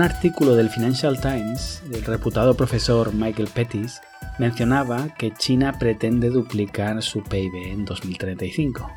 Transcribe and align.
Un 0.00 0.06
artículo 0.06 0.56
del 0.56 0.70
Financial 0.70 1.20
Times, 1.20 1.82
el 1.92 2.02
reputado 2.06 2.56
profesor 2.56 3.12
Michael 3.12 3.50
Pettis 3.52 4.00
mencionaba 4.38 5.14
que 5.18 5.30
China 5.30 5.76
pretende 5.78 6.30
duplicar 6.30 7.02
su 7.02 7.22
PIB 7.22 7.54
en 7.66 7.84
2035, 7.84 8.90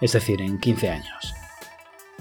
es 0.00 0.12
decir, 0.12 0.40
en 0.40 0.58
15 0.58 0.88
años. 0.88 1.34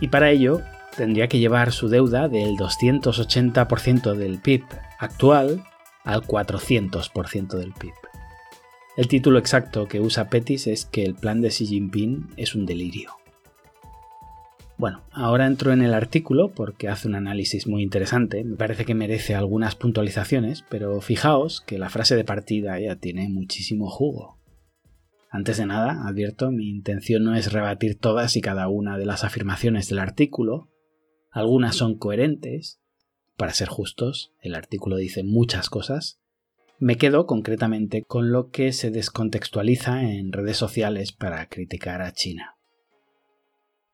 Y 0.02 0.10
para 0.10 0.32
ello 0.32 0.62
tendría 0.98 1.30
que 1.30 1.40
llevar 1.40 1.72
su 1.72 1.88
deuda 1.88 2.28
del 2.28 2.58
280% 2.58 4.16
del 4.16 4.40
PIB 4.40 4.66
actual 5.00 5.64
al 6.04 6.24
400% 6.24 7.56
del 7.56 7.72
PIB. 7.72 7.94
El 8.98 9.08
título 9.08 9.40
exacto 9.40 9.88
que 9.88 10.02
usa 10.02 10.28
Pettis 10.28 10.68
es 10.68 10.84
que 10.84 11.06
el 11.06 11.16
plan 11.16 11.40
de 11.40 11.52
Xi 11.52 11.68
Jinping 11.68 12.34
es 12.36 12.54
un 12.54 12.66
delirio. 12.66 13.16
Bueno, 14.78 15.06
ahora 15.12 15.48
entro 15.48 15.72
en 15.72 15.82
el 15.82 15.94
artículo 15.94 16.52
porque 16.52 16.90
hace 16.90 17.08
un 17.08 17.16
análisis 17.16 17.66
muy 17.66 17.82
interesante, 17.82 18.44
me 18.44 18.58
parece 18.58 18.84
que 18.84 18.94
merece 18.94 19.34
algunas 19.34 19.76
puntualizaciones, 19.76 20.66
pero 20.70 21.00
fijaos 21.00 21.62
que 21.62 21.80
la 21.80 21.90
frase 21.90 22.18
de 22.18 22.26
partida 22.26 22.78
ya 22.80 22.98
tiene 22.98 23.30
muchísimo 23.30 23.90
jugo. 23.90 24.38
Antes 25.30 25.58
de 25.58 25.66
nada, 25.66 26.08
advierto, 26.08 26.52
mi 26.52 26.70
intención 26.70 27.24
no 27.24 27.36
es 27.36 27.54
rebatir 27.54 27.98
todas 27.98 28.36
y 28.36 28.42
cada 28.42 28.68
una 28.68 28.98
de 28.98 29.06
las 29.06 29.24
afirmaciones 29.24 29.88
del 29.88 30.00
artículo, 30.00 30.70
algunas 31.32 31.76
son 31.76 31.98
coherentes, 31.98 32.82
para 33.38 33.54
ser 33.54 33.70
justos, 33.70 34.34
el 34.42 34.56
artículo 34.56 34.98
dice 34.98 35.24
muchas 35.24 35.70
cosas, 35.70 36.20
me 36.80 36.98
quedo 36.98 37.26
concretamente 37.26 38.04
con 38.04 38.32
lo 38.32 38.50
que 38.50 38.74
se 38.74 38.92
descontextualiza 38.92 40.04
en 40.04 40.34
redes 40.34 40.58
sociales 40.58 41.14
para 41.14 41.48
criticar 41.48 42.02
a 42.02 42.12
China. 42.12 42.55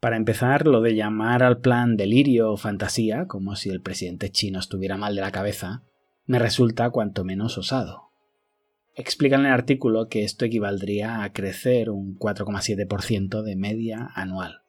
Para 0.02 0.18
empezar, 0.18 0.66
lo 0.66 0.82
de 0.82 0.96
llamar 0.96 1.44
al 1.44 1.60
plan 1.60 1.96
delirio 1.96 2.52
o 2.52 2.58
fantasía, 2.58 3.28
como 3.28 3.56
si 3.56 3.70
el 3.70 3.84
presidente 3.84 4.32
chino 4.32 4.58
estuviera 4.58 4.98
mal 4.98 5.14
de 5.16 5.22
la 5.22 5.32
cabeza, 5.32 5.84
me 6.26 6.40
resulta 6.40 6.90
cuanto 6.90 7.24
menos 7.24 7.60
osado. 7.60 8.10
Explica 8.96 9.36
en 9.36 9.46
el 9.46 9.52
artículo 9.52 10.08
que 10.08 10.24
esto 10.24 10.44
equivaldría 10.44 11.22
a 11.22 11.32
crecer 11.34 11.92
un 11.92 12.18
4,7% 12.18 13.44
de 13.44 13.56
media 13.56 14.10
anual. 14.16 14.64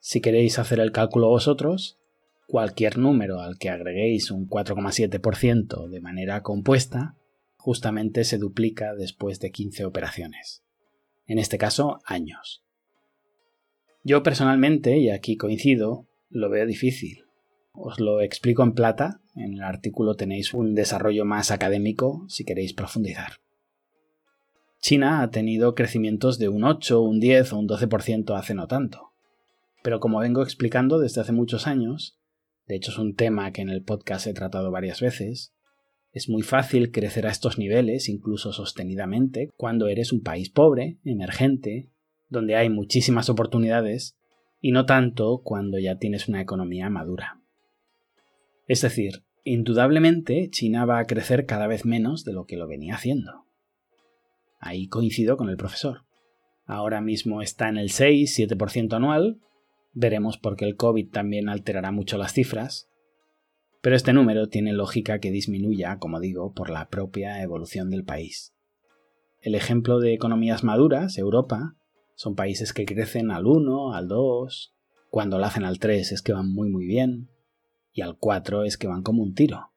Si 0.00 0.20
queréis 0.20 0.58
hacer 0.58 0.80
el 0.80 0.90
cálculo 0.90 1.28
vosotros, 1.28 2.00
cualquier 2.48 2.98
número 2.98 3.38
al 3.38 3.58
que 3.58 3.70
agreguéis 3.70 4.32
un 4.32 4.48
4,7% 4.48 5.88
de 5.88 6.00
manera 6.00 6.42
compuesta, 6.42 7.14
justamente 7.54 8.24
se 8.24 8.38
duplica 8.38 8.92
después 8.96 9.38
de 9.38 9.52
15 9.52 9.84
operaciones. 9.84 10.64
En 11.26 11.38
este 11.38 11.58
caso, 11.58 12.00
años. 12.04 12.64
Yo 14.04 14.22
personalmente, 14.22 14.98
y 14.98 15.10
aquí 15.10 15.36
coincido, 15.36 16.08
lo 16.28 16.50
veo 16.50 16.66
difícil. 16.66 17.24
Os 17.72 18.00
lo 18.00 18.20
explico 18.20 18.62
en 18.62 18.72
plata, 18.72 19.20
en 19.34 19.54
el 19.54 19.62
artículo 19.62 20.14
tenéis 20.14 20.52
un 20.54 20.74
desarrollo 20.74 21.24
más 21.24 21.50
académico 21.50 22.24
si 22.28 22.44
queréis 22.44 22.74
profundizar. 22.74 23.34
China 24.80 25.22
ha 25.22 25.30
tenido 25.30 25.76
crecimientos 25.76 26.38
de 26.38 26.48
un 26.48 26.64
8, 26.64 27.00
un 27.00 27.20
10 27.20 27.52
o 27.52 27.58
un 27.58 27.68
12% 27.68 28.36
hace 28.36 28.54
no 28.54 28.66
tanto. 28.66 29.12
Pero 29.84 30.00
como 30.00 30.18
vengo 30.18 30.42
explicando 30.42 30.98
desde 30.98 31.20
hace 31.20 31.32
muchos 31.32 31.68
años, 31.68 32.18
de 32.66 32.74
hecho 32.74 32.90
es 32.90 32.98
un 32.98 33.14
tema 33.14 33.52
que 33.52 33.62
en 33.62 33.70
el 33.70 33.84
podcast 33.84 34.26
he 34.26 34.34
tratado 34.34 34.72
varias 34.72 35.00
veces, 35.00 35.54
es 36.10 36.28
muy 36.28 36.42
fácil 36.42 36.90
crecer 36.90 37.26
a 37.26 37.30
estos 37.30 37.58
niveles, 37.58 38.08
incluso 38.08 38.52
sostenidamente, 38.52 39.50
cuando 39.56 39.86
eres 39.86 40.12
un 40.12 40.22
país 40.22 40.50
pobre, 40.50 40.98
emergente, 41.04 41.91
donde 42.32 42.56
hay 42.56 42.70
muchísimas 42.70 43.28
oportunidades 43.28 44.16
y 44.60 44.72
no 44.72 44.86
tanto 44.86 45.42
cuando 45.44 45.78
ya 45.78 45.98
tienes 45.98 46.28
una 46.28 46.40
economía 46.40 46.88
madura. 46.88 47.40
Es 48.66 48.80
decir, 48.80 49.22
indudablemente 49.44 50.48
China 50.50 50.86
va 50.86 50.98
a 50.98 51.04
crecer 51.04 51.44
cada 51.44 51.66
vez 51.66 51.84
menos 51.84 52.24
de 52.24 52.32
lo 52.32 52.46
que 52.46 52.56
lo 52.56 52.66
venía 52.66 52.94
haciendo. 52.94 53.44
Ahí 54.58 54.88
coincido 54.88 55.36
con 55.36 55.50
el 55.50 55.58
profesor. 55.58 56.04
Ahora 56.64 57.02
mismo 57.02 57.42
está 57.42 57.68
en 57.68 57.76
el 57.76 57.90
6-7% 57.90 58.94
anual, 58.94 59.40
veremos 59.92 60.38
por 60.38 60.56
qué 60.56 60.64
el 60.64 60.76
COVID 60.76 61.10
también 61.10 61.50
alterará 61.50 61.92
mucho 61.92 62.16
las 62.16 62.32
cifras, 62.32 62.88
pero 63.82 63.94
este 63.94 64.14
número 64.14 64.48
tiene 64.48 64.72
lógica 64.72 65.18
que 65.18 65.32
disminuya, 65.32 65.98
como 65.98 66.18
digo, 66.18 66.54
por 66.54 66.70
la 66.70 66.88
propia 66.88 67.42
evolución 67.42 67.90
del 67.90 68.04
país. 68.04 68.54
El 69.40 69.56
ejemplo 69.56 69.98
de 69.98 70.14
economías 70.14 70.62
maduras, 70.62 71.18
Europa, 71.18 71.74
son 72.14 72.34
países 72.34 72.72
que 72.72 72.86
crecen 72.86 73.30
al 73.30 73.46
1, 73.46 73.94
al 73.94 74.08
2, 74.08 74.74
cuando 75.10 75.38
lo 75.38 75.44
hacen 75.44 75.64
al 75.64 75.78
3 75.78 76.12
es 76.12 76.22
que 76.22 76.32
van 76.32 76.52
muy 76.52 76.70
muy 76.70 76.86
bien, 76.86 77.28
y 77.92 78.00
al 78.00 78.16
4 78.16 78.64
es 78.64 78.78
que 78.78 78.86
van 78.86 79.02
como 79.02 79.22
un 79.22 79.34
tiro. 79.34 79.72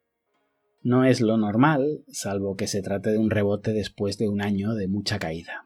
No 0.81 1.03
es 1.03 1.19
lo 1.19 1.37
normal, 1.37 2.03
salvo 2.07 2.55
que 2.55 2.67
se 2.67 2.81
trate 2.81 3.11
de 3.11 3.17
un 3.17 3.31
rebote 3.31 3.73
después 3.73 4.17
de 4.17 4.29
un 4.29 4.41
año 4.41 4.75
de 4.75 4.87
mucha 4.87 5.17
caída. 5.17 5.65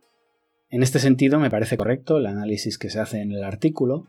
En 0.70 0.82
este 0.82 1.00
sentido 1.00 1.40
me 1.40 1.50
parece 1.50 1.78
correcto 1.78 2.18
el 2.18 2.26
análisis 2.26 2.78
que 2.78 2.90
se 2.90 3.00
hace 3.00 3.22
en 3.22 3.32
el 3.32 3.44
artículo. 3.44 4.08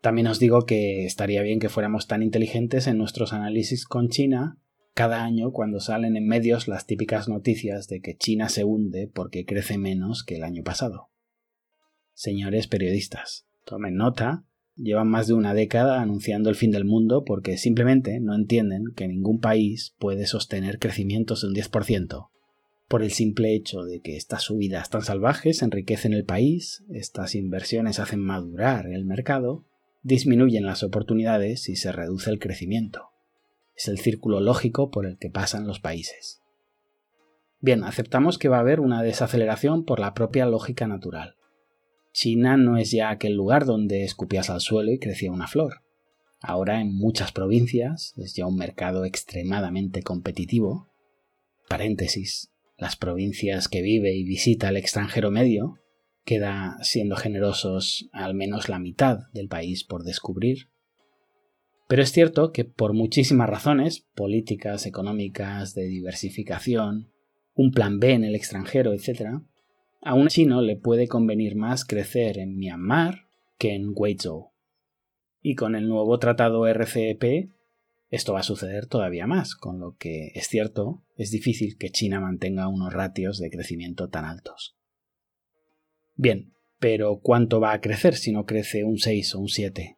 También 0.00 0.26
os 0.26 0.38
digo 0.38 0.66
que 0.66 1.04
estaría 1.04 1.42
bien 1.42 1.58
que 1.58 1.68
fuéramos 1.68 2.06
tan 2.06 2.22
inteligentes 2.22 2.86
en 2.86 2.98
nuestros 2.98 3.32
análisis 3.32 3.86
con 3.86 4.08
China 4.08 4.58
cada 4.94 5.24
año 5.24 5.50
cuando 5.50 5.80
salen 5.80 6.16
en 6.16 6.28
medios 6.28 6.68
las 6.68 6.86
típicas 6.86 7.28
noticias 7.28 7.88
de 7.88 8.00
que 8.00 8.16
China 8.16 8.48
se 8.48 8.62
hunde 8.62 9.10
porque 9.12 9.44
crece 9.44 9.78
menos 9.78 10.22
que 10.22 10.36
el 10.36 10.44
año 10.44 10.62
pasado. 10.62 11.10
Señores 12.14 12.66
periodistas, 12.66 13.46
tomen 13.64 13.96
nota, 13.96 14.44
llevan 14.76 15.08
más 15.08 15.26
de 15.26 15.34
una 15.34 15.52
década 15.52 16.00
anunciando 16.00 16.48
el 16.48 16.56
fin 16.56 16.70
del 16.70 16.84
mundo 16.84 17.24
porque 17.24 17.58
simplemente 17.58 18.20
no 18.20 18.34
entienden 18.34 18.84
que 18.96 19.08
ningún 19.08 19.40
país 19.40 19.94
puede 19.98 20.26
sostener 20.26 20.78
crecimientos 20.78 21.42
de 21.42 21.48
un 21.48 21.54
10%, 21.54 22.28
por 22.88 23.02
el 23.02 23.10
simple 23.10 23.54
hecho 23.54 23.82
de 23.82 24.00
que 24.00 24.16
estas 24.16 24.42
subidas 24.42 24.90
tan 24.90 25.02
salvajes 25.02 25.62
enriquecen 25.62 26.12
el 26.12 26.24
país, 26.24 26.84
estas 26.90 27.34
inversiones 27.34 27.98
hacen 27.98 28.20
madurar 28.20 28.86
el 28.86 29.04
mercado, 29.04 29.64
disminuyen 30.02 30.66
las 30.66 30.82
oportunidades 30.82 31.68
y 31.68 31.76
se 31.76 31.92
reduce 31.92 32.30
el 32.30 32.38
crecimiento. 32.38 33.08
Es 33.74 33.88
el 33.88 33.98
círculo 33.98 34.40
lógico 34.40 34.90
por 34.90 35.06
el 35.06 35.18
que 35.18 35.30
pasan 35.30 35.66
los 35.66 35.80
países. 35.80 36.42
Bien, 37.60 37.82
aceptamos 37.82 38.38
que 38.38 38.48
va 38.48 38.58
a 38.58 38.60
haber 38.60 38.78
una 38.78 39.02
desaceleración 39.02 39.84
por 39.84 39.98
la 39.98 40.12
propia 40.14 40.46
lógica 40.46 40.86
natural. 40.86 41.36
China 42.14 42.56
no 42.56 42.78
es 42.78 42.92
ya 42.92 43.10
aquel 43.10 43.34
lugar 43.34 43.66
donde 43.66 44.04
escupías 44.04 44.48
al 44.48 44.60
suelo 44.60 44.92
y 44.92 45.00
crecía 45.00 45.32
una 45.32 45.48
flor. 45.48 45.82
Ahora 46.40 46.80
en 46.80 46.94
muchas 46.94 47.32
provincias 47.32 48.14
es 48.16 48.34
ya 48.34 48.46
un 48.46 48.56
mercado 48.56 49.04
extremadamente 49.04 50.02
competitivo. 50.02 50.92
Paréntesis, 51.68 52.52
las 52.78 52.94
provincias 52.94 53.66
que 53.66 53.82
vive 53.82 54.14
y 54.14 54.22
visita 54.22 54.68
el 54.68 54.76
extranjero 54.76 55.32
medio 55.32 55.80
queda, 56.24 56.78
siendo 56.82 57.16
generosos, 57.16 58.08
al 58.12 58.34
menos 58.34 58.68
la 58.68 58.78
mitad 58.78 59.18
del 59.32 59.48
país 59.48 59.82
por 59.82 60.04
descubrir. 60.04 60.68
Pero 61.88 62.02
es 62.02 62.12
cierto 62.12 62.52
que 62.52 62.64
por 62.64 62.94
muchísimas 62.94 63.50
razones, 63.50 64.06
políticas, 64.14 64.86
económicas, 64.86 65.74
de 65.74 65.86
diversificación, 65.86 67.10
un 67.54 67.72
plan 67.72 67.98
B 67.98 68.12
en 68.12 68.24
el 68.24 68.36
extranjero, 68.36 68.92
etc., 68.92 69.42
a 70.04 70.14
un 70.14 70.28
chino 70.28 70.60
le 70.60 70.76
puede 70.76 71.08
convenir 71.08 71.56
más 71.56 71.86
crecer 71.86 72.38
en 72.38 72.58
Myanmar 72.58 73.26
que 73.56 73.74
en 73.74 73.94
Guizhou. 73.94 74.50
Y 75.40 75.54
con 75.54 75.74
el 75.74 75.88
nuevo 75.88 76.18
tratado 76.18 76.66
RCEP, 76.66 77.50
esto 78.10 78.34
va 78.34 78.40
a 78.40 78.44
suceder 78.44 78.86
todavía 78.86 79.26
más, 79.26 79.54
con 79.54 79.80
lo 79.80 79.96
que 79.96 80.30
es 80.34 80.46
cierto, 80.46 81.02
es 81.16 81.30
difícil 81.30 81.78
que 81.78 81.90
China 81.90 82.20
mantenga 82.20 82.68
unos 82.68 82.92
ratios 82.92 83.38
de 83.38 83.50
crecimiento 83.50 84.08
tan 84.08 84.26
altos. 84.26 84.76
Bien, 86.16 86.52
pero 86.78 87.20
¿cuánto 87.20 87.58
va 87.60 87.72
a 87.72 87.80
crecer 87.80 88.14
si 88.14 88.30
no 88.30 88.44
crece 88.44 88.84
un 88.84 88.98
6 88.98 89.34
o 89.34 89.40
un 89.40 89.48
7? 89.48 89.96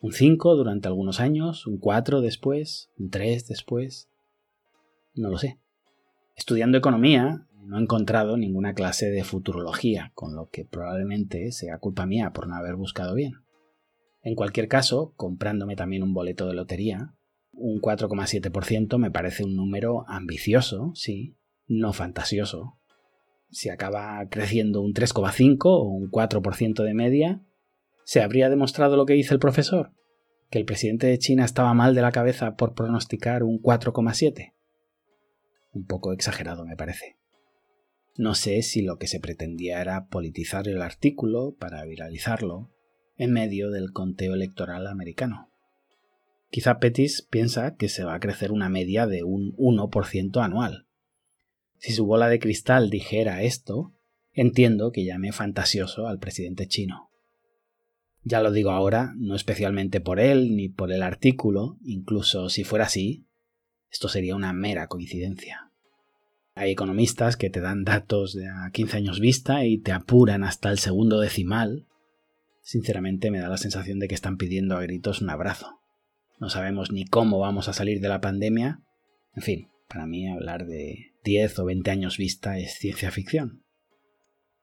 ¿Un 0.00 0.12
5 0.12 0.56
durante 0.56 0.88
algunos 0.88 1.20
años? 1.20 1.66
¿Un 1.68 1.78
4 1.78 2.22
después? 2.22 2.90
¿Un 2.98 3.10
3 3.10 3.46
después? 3.46 4.08
No 5.14 5.30
lo 5.30 5.38
sé. 5.38 5.58
Estudiando 6.34 6.76
economía, 6.76 7.46
no 7.64 7.78
he 7.78 7.82
encontrado 7.82 8.36
ninguna 8.36 8.74
clase 8.74 9.10
de 9.10 9.24
futurología, 9.24 10.12
con 10.14 10.34
lo 10.34 10.48
que 10.48 10.64
probablemente 10.64 11.52
sea 11.52 11.78
culpa 11.78 12.06
mía 12.06 12.32
por 12.32 12.48
no 12.48 12.56
haber 12.56 12.74
buscado 12.74 13.14
bien. 13.14 13.34
En 14.22 14.34
cualquier 14.34 14.68
caso, 14.68 15.14
comprándome 15.16 15.76
también 15.76 16.02
un 16.02 16.14
boleto 16.14 16.46
de 16.46 16.54
lotería, 16.54 17.14
un 17.52 17.80
4,7% 17.80 18.98
me 18.98 19.10
parece 19.10 19.44
un 19.44 19.54
número 19.54 20.04
ambicioso, 20.08 20.92
sí, 20.94 21.36
no 21.66 21.92
fantasioso. 21.92 22.78
Si 23.50 23.68
acaba 23.68 24.26
creciendo 24.28 24.80
un 24.80 24.94
3,5 24.94 25.58
o 25.64 25.82
un 25.82 26.10
4% 26.10 26.82
de 26.82 26.94
media, 26.94 27.42
¿se 28.04 28.22
habría 28.22 28.48
demostrado 28.48 28.96
lo 28.96 29.06
que 29.06 29.14
dice 29.14 29.34
el 29.34 29.40
profesor? 29.40 29.92
¿Que 30.50 30.58
el 30.58 30.64
presidente 30.64 31.06
de 31.06 31.18
China 31.18 31.44
estaba 31.44 31.74
mal 31.74 31.94
de 31.94 32.02
la 32.02 32.12
cabeza 32.12 32.56
por 32.56 32.74
pronosticar 32.74 33.42
un 33.42 33.60
4,7? 33.60 34.54
Un 35.72 35.86
poco 35.86 36.12
exagerado 36.12 36.64
me 36.64 36.76
parece. 36.76 37.21
No 38.16 38.34
sé 38.34 38.62
si 38.62 38.82
lo 38.82 38.98
que 38.98 39.06
se 39.06 39.20
pretendía 39.20 39.80
era 39.80 40.06
politizar 40.08 40.68
el 40.68 40.82
artículo 40.82 41.56
para 41.58 41.84
viralizarlo 41.84 42.70
en 43.16 43.32
medio 43.32 43.70
del 43.70 43.92
conteo 43.92 44.34
electoral 44.34 44.86
americano. 44.86 45.50
Quizá 46.50 46.78
Pettis 46.78 47.22
piensa 47.22 47.76
que 47.76 47.88
se 47.88 48.04
va 48.04 48.14
a 48.14 48.20
crecer 48.20 48.52
una 48.52 48.68
media 48.68 49.06
de 49.06 49.22
un 49.22 49.54
1% 49.56 50.44
anual. 50.44 50.86
Si 51.78 51.92
su 51.92 52.04
bola 52.04 52.28
de 52.28 52.38
cristal 52.38 52.90
dijera 52.90 53.42
esto, 53.42 53.94
entiendo 54.32 54.92
que 54.92 55.04
llame 55.04 55.32
fantasioso 55.32 56.06
al 56.06 56.18
presidente 56.18 56.66
chino. 56.66 57.08
Ya 58.22 58.40
lo 58.40 58.52
digo 58.52 58.70
ahora, 58.70 59.14
no 59.16 59.34
especialmente 59.34 60.00
por 60.00 60.20
él 60.20 60.54
ni 60.54 60.68
por 60.68 60.92
el 60.92 61.02
artículo, 61.02 61.78
incluso 61.82 62.50
si 62.50 62.64
fuera 62.64 62.84
así, 62.84 63.26
esto 63.90 64.08
sería 64.08 64.36
una 64.36 64.52
mera 64.52 64.86
coincidencia. 64.86 65.71
Hay 66.54 66.70
economistas 66.70 67.36
que 67.36 67.50
te 67.50 67.60
dan 67.60 67.84
datos 67.84 68.34
de 68.34 68.48
a 68.48 68.70
15 68.72 68.96
años 68.96 69.20
vista 69.20 69.64
y 69.64 69.78
te 69.78 69.92
apuran 69.92 70.44
hasta 70.44 70.70
el 70.70 70.78
segundo 70.78 71.20
decimal. 71.20 71.86
Sinceramente 72.62 73.30
me 73.30 73.40
da 73.40 73.48
la 73.48 73.56
sensación 73.56 73.98
de 73.98 74.08
que 74.08 74.14
están 74.14 74.36
pidiendo 74.36 74.76
a 74.76 74.82
gritos 74.82 75.22
un 75.22 75.30
abrazo. 75.30 75.80
No 76.38 76.50
sabemos 76.50 76.92
ni 76.92 77.04
cómo 77.04 77.38
vamos 77.38 77.68
a 77.68 77.72
salir 77.72 78.00
de 78.00 78.08
la 78.08 78.20
pandemia. 78.20 78.80
En 79.34 79.42
fin, 79.42 79.68
para 79.88 80.06
mí 80.06 80.28
hablar 80.28 80.66
de 80.66 81.12
10 81.24 81.58
o 81.60 81.64
20 81.64 81.90
años 81.90 82.18
vista 82.18 82.58
es 82.58 82.74
ciencia 82.74 83.10
ficción. 83.10 83.64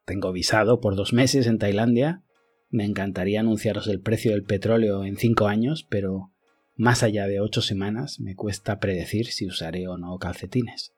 Tengo 0.05 0.31
visado 0.31 0.79
por 0.79 0.95
dos 0.95 1.13
meses 1.13 1.47
en 1.47 1.57
Tailandia 1.57 2.23
me 2.69 2.85
encantaría 2.85 3.39
anunciaros 3.39 3.87
el 3.87 3.99
precio 3.99 4.31
del 4.31 4.43
petróleo 4.43 5.03
en 5.03 5.17
cinco 5.17 5.47
años, 5.47 5.87
pero 5.89 6.31
más 6.75 7.01
allá 7.01 7.27
de 7.27 7.39
ocho 7.39 7.61
semanas 7.61 8.19
me 8.19 8.35
cuesta 8.35 8.79
predecir 8.79 9.27
si 9.27 9.47
usaré 9.47 9.87
o 9.87 9.97
no 9.97 10.17
calcetines. 10.19 10.93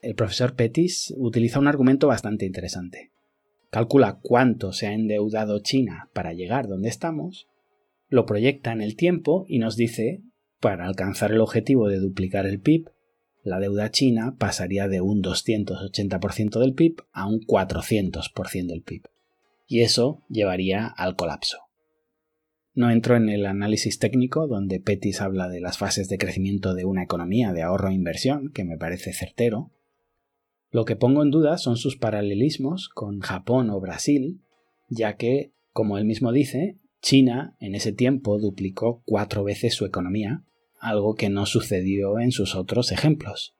El 0.00 0.14
profesor 0.14 0.54
Pettis 0.54 1.12
utiliza 1.16 1.58
un 1.58 1.66
argumento 1.66 2.06
bastante 2.06 2.46
interesante. 2.46 3.10
Calcula 3.70 4.18
cuánto 4.22 4.72
se 4.72 4.86
ha 4.86 4.92
endeudado 4.92 5.60
China 5.60 6.08
para 6.12 6.32
llegar 6.32 6.68
donde 6.68 6.88
estamos, 6.88 7.48
lo 8.08 8.24
proyecta 8.24 8.72
en 8.72 8.80
el 8.80 8.96
tiempo 8.96 9.44
y 9.48 9.58
nos 9.58 9.76
dice, 9.76 10.22
para 10.60 10.86
alcanzar 10.86 11.32
el 11.32 11.40
objetivo 11.40 11.88
de 11.88 11.98
duplicar 11.98 12.46
el 12.46 12.60
PIB, 12.60 12.90
la 13.42 13.60
deuda 13.60 13.90
china 13.90 14.36
pasaría 14.38 14.88
de 14.88 15.00
un 15.00 15.22
280% 15.22 16.58
del 16.58 16.74
PIB 16.74 17.02
a 17.12 17.26
un 17.26 17.40
400% 17.40 18.66
del 18.66 18.82
PIB 18.82 19.02
y 19.68 19.82
eso 19.82 20.24
llevaría 20.28 20.86
al 20.86 21.14
colapso. 21.14 21.58
No 22.74 22.90
entro 22.90 23.16
en 23.16 23.28
el 23.28 23.44
análisis 23.44 23.98
técnico 23.98 24.46
donde 24.46 24.80
Pettis 24.80 25.20
habla 25.20 25.48
de 25.48 25.60
las 25.60 25.78
fases 25.78 26.08
de 26.08 26.16
crecimiento 26.16 26.74
de 26.74 26.84
una 26.84 27.02
economía 27.02 27.52
de 27.52 27.62
ahorro 27.62 27.90
e 27.90 27.94
inversión, 27.94 28.50
que 28.52 28.64
me 28.64 28.78
parece 28.78 29.12
certero. 29.12 29.72
Lo 30.70 30.84
que 30.84 30.96
pongo 30.96 31.22
en 31.22 31.30
duda 31.30 31.58
son 31.58 31.76
sus 31.76 31.96
paralelismos 31.96 32.88
con 32.88 33.20
Japón 33.20 33.70
o 33.70 33.80
Brasil, 33.80 34.40
ya 34.88 35.16
que, 35.16 35.52
como 35.72 35.98
él 35.98 36.04
mismo 36.04 36.32
dice, 36.32 36.78
China 37.00 37.56
en 37.60 37.74
ese 37.74 37.92
tiempo 37.92 38.38
duplicó 38.38 39.02
cuatro 39.04 39.44
veces 39.44 39.74
su 39.74 39.86
economía, 39.86 40.44
algo 40.78 41.14
que 41.14 41.28
no 41.28 41.46
sucedió 41.46 42.18
en 42.18 42.32
sus 42.32 42.54
otros 42.54 42.92
ejemplos. 42.92 43.54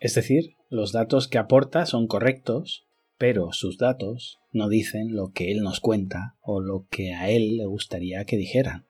Es 0.00 0.14
decir, 0.14 0.54
los 0.68 0.92
datos 0.92 1.28
que 1.28 1.38
aporta 1.38 1.86
son 1.86 2.06
correctos, 2.06 2.86
pero 3.18 3.52
sus 3.52 3.78
datos 3.78 4.38
no 4.52 4.68
dicen 4.68 5.14
lo 5.14 5.32
que 5.32 5.50
él 5.50 5.62
nos 5.62 5.80
cuenta 5.80 6.36
o 6.42 6.60
lo 6.60 6.86
que 6.90 7.14
a 7.14 7.30
él 7.30 7.56
le 7.56 7.66
gustaría 7.66 8.24
que 8.24 8.36
dijeran. 8.36 8.86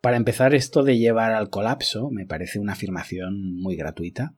Para 0.00 0.16
empezar, 0.16 0.54
esto 0.54 0.82
de 0.82 0.98
llevar 0.98 1.32
al 1.32 1.50
colapso 1.50 2.10
me 2.10 2.26
parece 2.26 2.58
una 2.58 2.72
afirmación 2.72 3.54
muy 3.54 3.76
gratuita. 3.76 4.34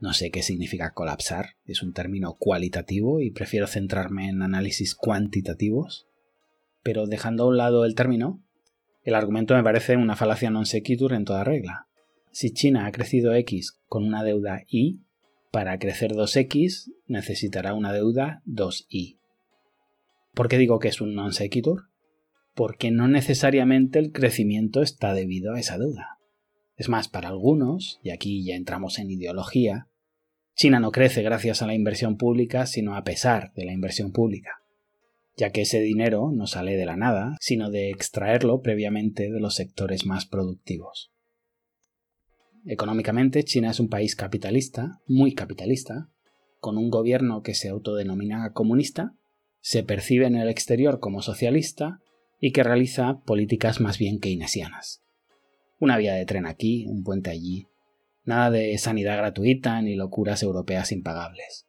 No 0.00 0.14
sé 0.14 0.30
qué 0.30 0.42
significa 0.42 0.92
colapsar, 0.94 1.56
es 1.66 1.82
un 1.82 1.92
término 1.92 2.34
cualitativo 2.38 3.20
y 3.20 3.30
prefiero 3.30 3.66
centrarme 3.66 4.30
en 4.30 4.40
análisis 4.40 4.94
cuantitativos. 4.94 6.08
Pero 6.82 7.06
dejando 7.06 7.44
a 7.44 7.48
un 7.48 7.58
lado 7.58 7.84
el 7.84 7.94
término, 7.94 8.42
el 9.02 9.14
argumento 9.14 9.54
me 9.54 9.62
parece 9.62 9.98
una 9.98 10.16
falacia 10.16 10.48
non 10.48 10.64
sequitur 10.64 11.12
en 11.12 11.28
toda 11.28 11.44
regla. 11.44 11.84
Si 12.32 12.48
China 12.48 12.86
ha 12.86 12.92
crecido 12.92 13.34
X 13.34 13.76
con 13.88 14.08
una 14.08 14.24
deuda 14.24 14.64
Y, 14.68 15.04
para 15.50 15.78
crecer 15.78 16.12
2x 16.12 16.92
necesitará 17.06 17.74
una 17.74 17.92
deuda 17.92 18.40
2y. 18.46 19.18
¿Por 20.32 20.48
qué 20.48 20.56
digo 20.56 20.78
que 20.78 20.88
es 20.88 21.02
un 21.02 21.14
non 21.14 21.34
sequitur? 21.36 21.90
Porque 22.54 22.90
no 22.90 23.06
necesariamente 23.06 23.98
el 23.98 24.12
crecimiento 24.12 24.80
está 24.80 25.12
debido 25.12 25.52
a 25.52 25.60
esa 25.60 25.76
deuda. 25.76 26.16
Es 26.76 26.88
más, 26.88 27.08
para 27.08 27.28
algunos, 27.28 28.00
y 28.02 28.08
aquí 28.08 28.42
ya 28.42 28.54
entramos 28.54 28.98
en 28.98 29.10
ideología, 29.10 29.89
China 30.60 30.78
no 30.78 30.92
crece 30.92 31.22
gracias 31.22 31.62
a 31.62 31.66
la 31.66 31.72
inversión 31.72 32.18
pública, 32.18 32.66
sino 32.66 32.94
a 32.94 33.02
pesar 33.02 33.50
de 33.54 33.64
la 33.64 33.72
inversión 33.72 34.12
pública, 34.12 34.60
ya 35.34 35.52
que 35.52 35.62
ese 35.62 35.80
dinero 35.80 36.32
no 36.34 36.46
sale 36.46 36.76
de 36.76 36.84
la 36.84 36.96
nada, 36.96 37.38
sino 37.40 37.70
de 37.70 37.88
extraerlo 37.88 38.60
previamente 38.60 39.32
de 39.32 39.40
los 39.40 39.54
sectores 39.54 40.04
más 40.04 40.26
productivos. 40.26 41.12
Económicamente, 42.66 43.42
China 43.42 43.70
es 43.70 43.80
un 43.80 43.88
país 43.88 44.14
capitalista, 44.16 45.00
muy 45.06 45.32
capitalista, 45.32 46.10
con 46.58 46.76
un 46.76 46.90
gobierno 46.90 47.40
que 47.42 47.54
se 47.54 47.70
autodenomina 47.70 48.52
comunista, 48.52 49.14
se 49.62 49.82
percibe 49.82 50.26
en 50.26 50.36
el 50.36 50.50
exterior 50.50 51.00
como 51.00 51.22
socialista 51.22 52.00
y 52.38 52.52
que 52.52 52.64
realiza 52.64 53.22
políticas 53.24 53.80
más 53.80 53.96
bien 53.96 54.20
keynesianas. 54.20 55.00
Una 55.78 55.96
vía 55.96 56.12
de 56.12 56.26
tren 56.26 56.44
aquí, 56.44 56.84
un 56.86 57.02
puente 57.02 57.30
allí, 57.30 57.69
nada 58.24 58.50
de 58.50 58.76
sanidad 58.78 59.16
gratuita 59.16 59.80
ni 59.82 59.96
locuras 59.96 60.42
europeas 60.42 60.92
impagables. 60.92 61.66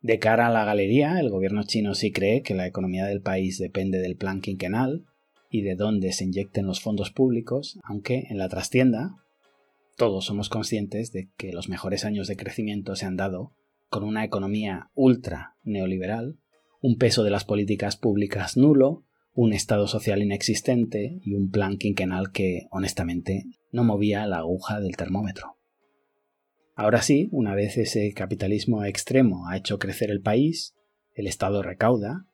De 0.00 0.18
cara 0.18 0.46
a 0.46 0.50
la 0.50 0.64
galería, 0.64 1.20
el 1.20 1.28
gobierno 1.28 1.62
chino 1.64 1.94
sí 1.94 2.10
cree 2.10 2.42
que 2.42 2.54
la 2.54 2.66
economía 2.66 3.04
del 3.04 3.20
país 3.20 3.58
depende 3.58 3.98
del 3.98 4.16
plan 4.16 4.40
quinquenal 4.40 5.04
y 5.50 5.62
de 5.62 5.74
dónde 5.74 6.12
se 6.12 6.24
inyecten 6.24 6.66
los 6.66 6.80
fondos 6.80 7.10
públicos, 7.10 7.78
aunque 7.82 8.26
en 8.30 8.38
la 8.38 8.48
trastienda, 8.48 9.16
todos 9.96 10.24
somos 10.24 10.48
conscientes 10.48 11.12
de 11.12 11.28
que 11.36 11.52
los 11.52 11.68
mejores 11.68 12.06
años 12.06 12.28
de 12.28 12.36
crecimiento 12.36 12.96
se 12.96 13.04
han 13.04 13.16
dado 13.16 13.52
con 13.90 14.04
una 14.04 14.24
economía 14.24 14.90
ultra 14.94 15.56
neoliberal, 15.64 16.38
un 16.80 16.96
peso 16.96 17.22
de 17.22 17.30
las 17.30 17.44
políticas 17.44 17.96
públicas 17.96 18.56
nulo, 18.56 19.04
un 19.34 19.52
Estado 19.52 19.86
social 19.86 20.22
inexistente 20.22 21.20
y 21.22 21.34
un 21.34 21.50
plan 21.50 21.76
quinquenal 21.76 22.32
que, 22.32 22.66
honestamente, 22.70 23.44
no 23.70 23.84
movía 23.84 24.26
la 24.26 24.38
aguja 24.38 24.80
del 24.80 24.96
termómetro. 24.96 25.56
Ahora 26.74 27.02
sí, 27.02 27.28
una 27.32 27.54
vez 27.54 27.76
ese 27.76 28.12
capitalismo 28.14 28.84
extremo 28.84 29.48
ha 29.48 29.56
hecho 29.56 29.78
crecer 29.78 30.10
el 30.10 30.22
país, 30.22 30.74
el 31.14 31.26
Estado 31.26 31.62
recauda, 31.62 32.26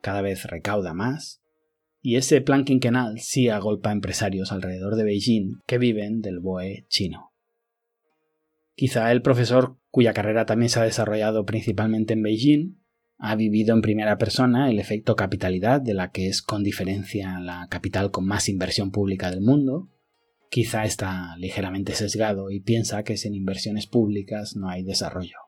cada 0.00 0.22
vez 0.22 0.44
recauda 0.44 0.92
más, 0.94 1.42
y 2.00 2.16
ese 2.16 2.40
plan 2.40 2.64
quinquenal 2.64 3.20
sí 3.20 3.48
agolpa 3.48 3.90
a 3.90 3.92
empresarios 3.92 4.50
alrededor 4.50 4.96
de 4.96 5.04
Beijing 5.04 5.60
que 5.66 5.78
viven 5.78 6.20
del 6.20 6.40
BOE 6.40 6.84
chino. 6.88 7.32
Quizá 8.74 9.12
el 9.12 9.22
profesor, 9.22 9.76
cuya 9.90 10.12
carrera 10.12 10.44
también 10.44 10.68
se 10.68 10.80
ha 10.80 10.84
desarrollado 10.84 11.44
principalmente 11.44 12.14
en 12.14 12.22
Beijing, 12.22 12.82
ha 13.18 13.36
vivido 13.36 13.72
en 13.72 13.82
primera 13.82 14.18
persona 14.18 14.68
el 14.68 14.80
efecto 14.80 15.14
capitalidad 15.14 15.80
de 15.80 15.94
la 15.94 16.10
que 16.10 16.26
es 16.26 16.42
con 16.42 16.64
diferencia 16.64 17.38
la 17.38 17.68
capital 17.70 18.10
con 18.10 18.26
más 18.26 18.48
inversión 18.48 18.90
pública 18.90 19.30
del 19.30 19.42
mundo. 19.42 19.88
Quizá 20.52 20.84
está 20.84 21.34
ligeramente 21.38 21.94
sesgado 21.94 22.50
y 22.50 22.60
piensa 22.60 23.04
que 23.04 23.16
sin 23.16 23.34
inversiones 23.34 23.86
públicas 23.86 24.54
no 24.54 24.68
hay 24.68 24.82
desarrollo. 24.82 25.38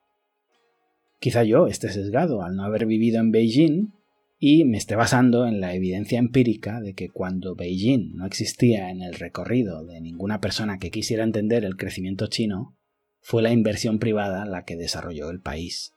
Quizá 1.20 1.44
yo 1.44 1.66
esté 1.66 1.90
sesgado 1.90 2.40
al 2.40 2.56
no 2.56 2.64
haber 2.64 2.86
vivido 2.86 3.20
en 3.20 3.30
Beijing 3.30 3.92
y 4.38 4.64
me 4.64 4.78
esté 4.78 4.96
basando 4.96 5.46
en 5.46 5.60
la 5.60 5.74
evidencia 5.74 6.18
empírica 6.18 6.80
de 6.80 6.94
que 6.94 7.10
cuando 7.10 7.54
Beijing 7.54 8.16
no 8.16 8.24
existía 8.24 8.88
en 8.88 9.02
el 9.02 9.12
recorrido 9.12 9.84
de 9.84 10.00
ninguna 10.00 10.40
persona 10.40 10.78
que 10.78 10.90
quisiera 10.90 11.22
entender 11.22 11.66
el 11.66 11.76
crecimiento 11.76 12.28
chino, 12.28 12.74
fue 13.20 13.42
la 13.42 13.52
inversión 13.52 13.98
privada 13.98 14.46
la 14.46 14.64
que 14.64 14.74
desarrolló 14.74 15.28
el 15.28 15.42
país. 15.42 15.92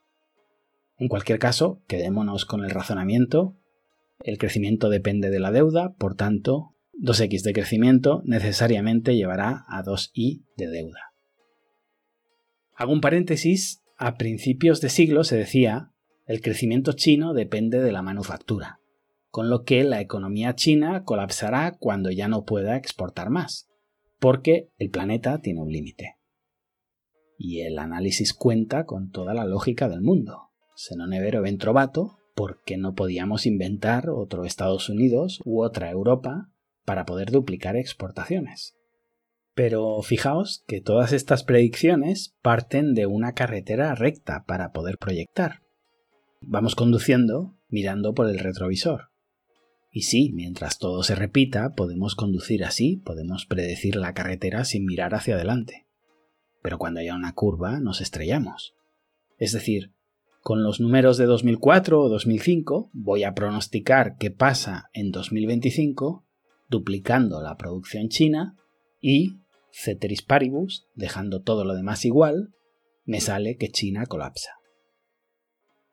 En 0.97 1.07
cualquier 1.07 1.39
caso, 1.39 1.81
quedémonos 1.87 2.43
con 2.43 2.65
el 2.65 2.71
razonamiento. 2.71 3.55
El 4.19 4.37
crecimiento 4.37 4.89
depende 4.89 5.29
de 5.29 5.39
la 5.39 5.53
deuda, 5.53 5.93
por 5.93 6.15
tanto, 6.15 6.73
2x 6.99 7.43
de 7.43 7.53
crecimiento 7.53 8.21
necesariamente 8.25 9.15
llevará 9.15 9.65
a 9.67 9.83
2y 9.83 10.43
de 10.55 10.67
deuda. 10.67 11.13
Hago 12.73 12.93
un 12.93 13.01
paréntesis, 13.01 13.81
a 13.97 14.17
principios 14.17 14.81
de 14.81 14.89
siglo 14.89 15.23
se 15.23 15.37
decía 15.37 15.91
el 16.25 16.41
crecimiento 16.41 16.91
chino 16.93 17.33
depende 17.33 17.81
de 17.81 17.91
la 17.91 18.01
manufactura, 18.01 18.79
con 19.29 19.49
lo 19.49 19.63
que 19.63 19.83
la 19.83 20.01
economía 20.01 20.55
china 20.55 21.03
colapsará 21.03 21.77
cuando 21.79 22.11
ya 22.11 22.27
no 22.27 22.43
pueda 22.43 22.75
exportar 22.75 23.29
más, 23.29 23.69
porque 24.19 24.69
el 24.77 24.89
planeta 24.89 25.39
tiene 25.39 25.61
un 25.61 25.71
límite. 25.71 26.17
Y 27.37 27.61
el 27.61 27.79
análisis 27.79 28.33
cuenta 28.33 28.85
con 28.85 29.09
toda 29.11 29.33
la 29.33 29.45
lógica 29.45 29.87
del 29.87 30.01
mundo. 30.01 30.49
Se 30.75 30.95
non 30.95 31.13
è 31.13 31.19
vero 31.19 31.41
ben 31.41 31.57
trovato, 31.57 32.19
porque 32.35 32.77
no 32.77 32.93
podíamos 32.93 33.45
inventar 33.45 34.09
otro 34.09 34.45
Estados 34.45 34.89
Unidos 34.89 35.41
u 35.45 35.63
otra 35.63 35.89
Europa 35.89 36.51
para 36.88 37.06
poder 37.06 37.32
duplicar 37.32 37.75
exportaciones. 37.75 38.77
Pero 39.53 40.01
fijaos 40.01 40.63
que 40.67 40.79
todas 40.79 41.12
estas 41.12 41.44
predicciones 41.44 42.38
parten 42.41 42.94
de 42.94 43.06
una 43.06 43.34
carretera 43.34 43.94
recta 43.94 44.46
para 44.48 44.72
poder 44.72 44.98
proyectar. 44.98 45.63
Vamos 46.39 46.75
conduciendo 46.75 47.58
mirando 47.67 48.13
por 48.13 48.29
el 48.29 48.39
retrovisor. 48.39 49.10
Y 49.91 50.03
sí, 50.03 50.32
mientras 50.34 50.79
todo 50.79 51.03
se 51.03 51.15
repita, 51.15 51.75
podemos 51.75 52.15
conducir 52.15 52.63
así, 52.63 53.01
podemos 53.03 53.46
predecir 53.46 53.98
la 53.98 54.13
carretera 54.13 54.63
sin 54.63 54.86
mirar 54.86 55.13
hacia 55.13 55.36
adelante. 55.36 55.88
Pero 56.62 56.77
cuando 56.77 57.01
haya 57.01 57.15
una 57.15 57.34
curva, 57.34 57.82
nos 57.82 58.00
estrellamos. 58.00 58.75
Es 59.38 59.51
decir, 59.51 59.91
con 60.41 60.63
los 60.63 60.79
números 60.79 61.17
de 61.17 61.25
2004 61.25 62.01
o 62.01 62.08
2005 62.08 62.91
voy 62.94 63.25
a 63.25 63.34
pronosticar 63.34 64.15
qué 64.17 64.32
pasa 64.32 64.89
en 64.94 65.12
2025 65.12 66.26
duplicando 66.69 67.41
la 67.41 67.55
producción 67.55 68.09
china 68.09 68.57
y, 69.00 69.38
ceteris 69.71 70.21
paribus, 70.21 70.88
dejando 70.95 71.41
todo 71.41 71.63
lo 71.63 71.74
demás 71.75 72.05
igual, 72.05 72.53
me 73.05 73.21
sale 73.21 73.57
que 73.57 73.69
China 73.69 74.05
colapsa. 74.05 74.51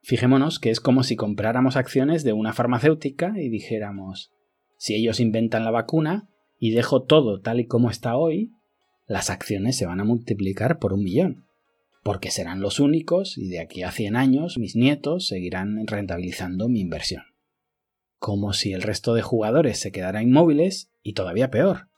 Fijémonos 0.03 0.59
que 0.59 0.71
es 0.71 0.81
como 0.81 1.03
si 1.03 1.17
compráramos 1.17 1.77
acciones 1.77 2.25
de 2.25 2.33
una 2.33 2.53
farmacéutica 2.53 3.35
y 3.37 3.49
dijéramos, 3.49 4.33
si 4.77 4.95
ellos 4.95 5.21
inventan 5.21 5.65
la 5.65 5.71
vacuna 5.71 6.29
y 6.59 6.73
dejo 6.73 7.05
todo 7.05 7.41
tal 7.41 7.61
y 7.61 7.67
como 7.67 7.91
está 7.91 8.17
hoy, 8.17 8.51
las 9.07 9.31
acciones 9.31 9.77
se 9.77 9.87
van 9.87 10.01
a 10.01 10.05
multiplicar 10.05 10.79
por 10.79 10.93
un 10.93 11.05
millón, 11.05 11.47
porque 12.03 12.31
serán 12.31 12.61
los 12.61 12.81
únicos 12.81 13.39
y 13.39 13.49
de 13.49 13.61
aquí 13.61 13.83
a 13.83 13.93
100 13.93 14.17
años 14.17 14.59
mis 14.59 14.77
nietos 14.77 15.27
seguirán 15.27 15.87
rentabilizando 15.87 16.69
mi 16.69 16.81
inversión 16.81 17.34
como 18.25 18.55
si 18.55 18.73
el 18.73 18.81
resto 18.81 19.13
de 19.13 19.21
jugadores 19.21 19.79
se 19.79 19.93
quedaran 19.93 20.23
inmóviles 20.23 20.91
y 21.03 21.13
todavía 21.13 21.51
peor, 21.51 21.91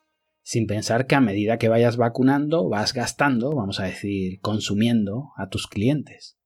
sin 0.43 0.67
pensar 0.67 1.07
que 1.07 1.15
a 1.15 1.21
medida 1.21 1.57
que 1.57 1.69
vayas 1.69 1.97
vacunando 1.97 2.69
vas 2.69 2.95
gastando, 2.95 3.53
vamos 3.53 3.79
a 3.79 3.85
decir, 3.85 4.41
consumiendo 4.41 5.29
a 5.37 5.49
tus 5.51 5.69
clientes. 5.69 6.37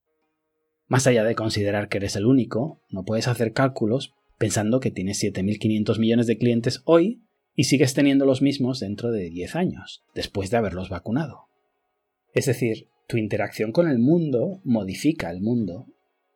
Más 0.86 1.06
allá 1.06 1.24
de 1.24 1.34
considerar 1.34 1.88
que 1.88 1.96
eres 1.96 2.14
el 2.14 2.26
único, 2.26 2.82
no 2.90 3.06
puedes 3.06 3.26
hacer 3.26 3.54
cálculos 3.54 4.12
pensando 4.36 4.80
que 4.80 4.90
tienes 4.90 5.24
7.500 5.24 5.98
millones 5.98 6.26
de 6.26 6.36
clientes 6.36 6.82
hoy 6.84 7.22
y 7.54 7.64
sigues 7.64 7.94
teniendo 7.94 8.26
los 8.26 8.42
mismos 8.42 8.80
dentro 8.80 9.10
de 9.10 9.30
10 9.30 9.56
años, 9.56 10.04
después 10.14 10.50
de 10.50 10.58
haberlos 10.58 10.90
vacunado. 10.90 11.46
Es 12.34 12.44
decir, 12.44 12.88
tu 13.08 13.16
interacción 13.16 13.72
con 13.72 13.88
el 13.88 13.98
mundo 13.98 14.60
modifica 14.62 15.30
el 15.30 15.40
mundo 15.40 15.86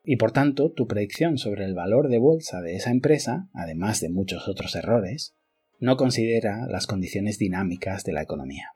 y 0.04 0.16
por 0.16 0.32
tanto 0.32 0.70
tu 0.70 0.86
predicción 0.86 1.38
sobre 1.38 1.64
el 1.64 1.74
valor 1.74 2.08
de 2.08 2.18
bolsa 2.18 2.60
de 2.60 2.76
esa 2.76 2.90
empresa, 2.90 3.48
además 3.54 4.00
de 4.00 4.10
muchos 4.10 4.48
otros 4.48 4.76
errores, 4.76 5.34
no 5.80 5.96
considera 5.96 6.66
las 6.66 6.86
condiciones 6.86 7.38
dinámicas 7.38 8.04
de 8.04 8.12
la 8.12 8.22
economía. 8.22 8.70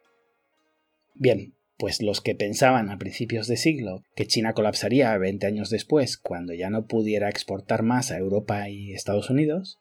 Bien, 1.15 1.55
pues 1.77 2.03
los 2.03 2.21
que 2.21 2.35
pensaban 2.35 2.91
a 2.91 2.99
principios 2.99 3.47
de 3.47 3.57
siglo 3.57 4.03
que 4.17 4.27
China 4.27 4.53
colapsaría 4.53 5.17
20 5.17 5.47
años 5.47 5.71
después, 5.71 6.17
cuando 6.17 6.55
ya 6.55 6.71
no 6.71 6.87
pudiera 6.87 7.29
exportar 7.29 7.83
más 7.83 8.11
a 8.11 8.19
Europa 8.19 8.69
y 8.69 8.93
Estados 8.93 9.31
Unidos, 9.31 9.79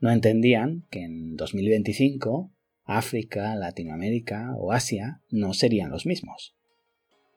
no 0.00 0.12
entendían 0.12 0.84
que 0.90 1.02
en 1.02 1.34
2025 1.36 2.52
África, 2.84 3.54
Latinoamérica 3.56 4.54
o 4.58 4.72
Asia 4.72 5.22
no 5.30 5.54
serían 5.54 5.90
los 5.90 6.06
mismos. 6.06 6.54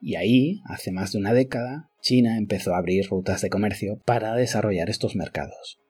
Y 0.00 0.14
ahí, 0.16 0.60
hace 0.66 0.92
más 0.92 1.12
de 1.12 1.18
una 1.18 1.32
década, 1.32 1.90
China 2.00 2.38
empezó 2.38 2.74
a 2.74 2.78
abrir 2.78 3.06
rutas 3.08 3.42
de 3.42 3.50
comercio 3.50 4.00
para 4.04 4.34
desarrollar 4.34 4.90
estos 4.90 5.16
mercados. 5.16 5.80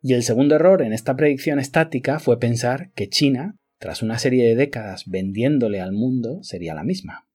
Y 0.00 0.14
el 0.14 0.24
segundo 0.24 0.56
error 0.56 0.82
en 0.82 0.92
esta 0.92 1.14
predicción 1.14 1.60
estática 1.60 2.18
fue 2.18 2.40
pensar 2.40 2.90
que 2.94 3.08
China, 3.08 3.56
tras 3.78 4.02
una 4.02 4.18
serie 4.18 4.46
de 4.48 4.56
décadas 4.56 5.04
vendiéndole 5.06 5.80
al 5.80 5.92
mundo, 5.92 6.42
sería 6.42 6.74
la 6.74 6.82
misma. 6.82 7.28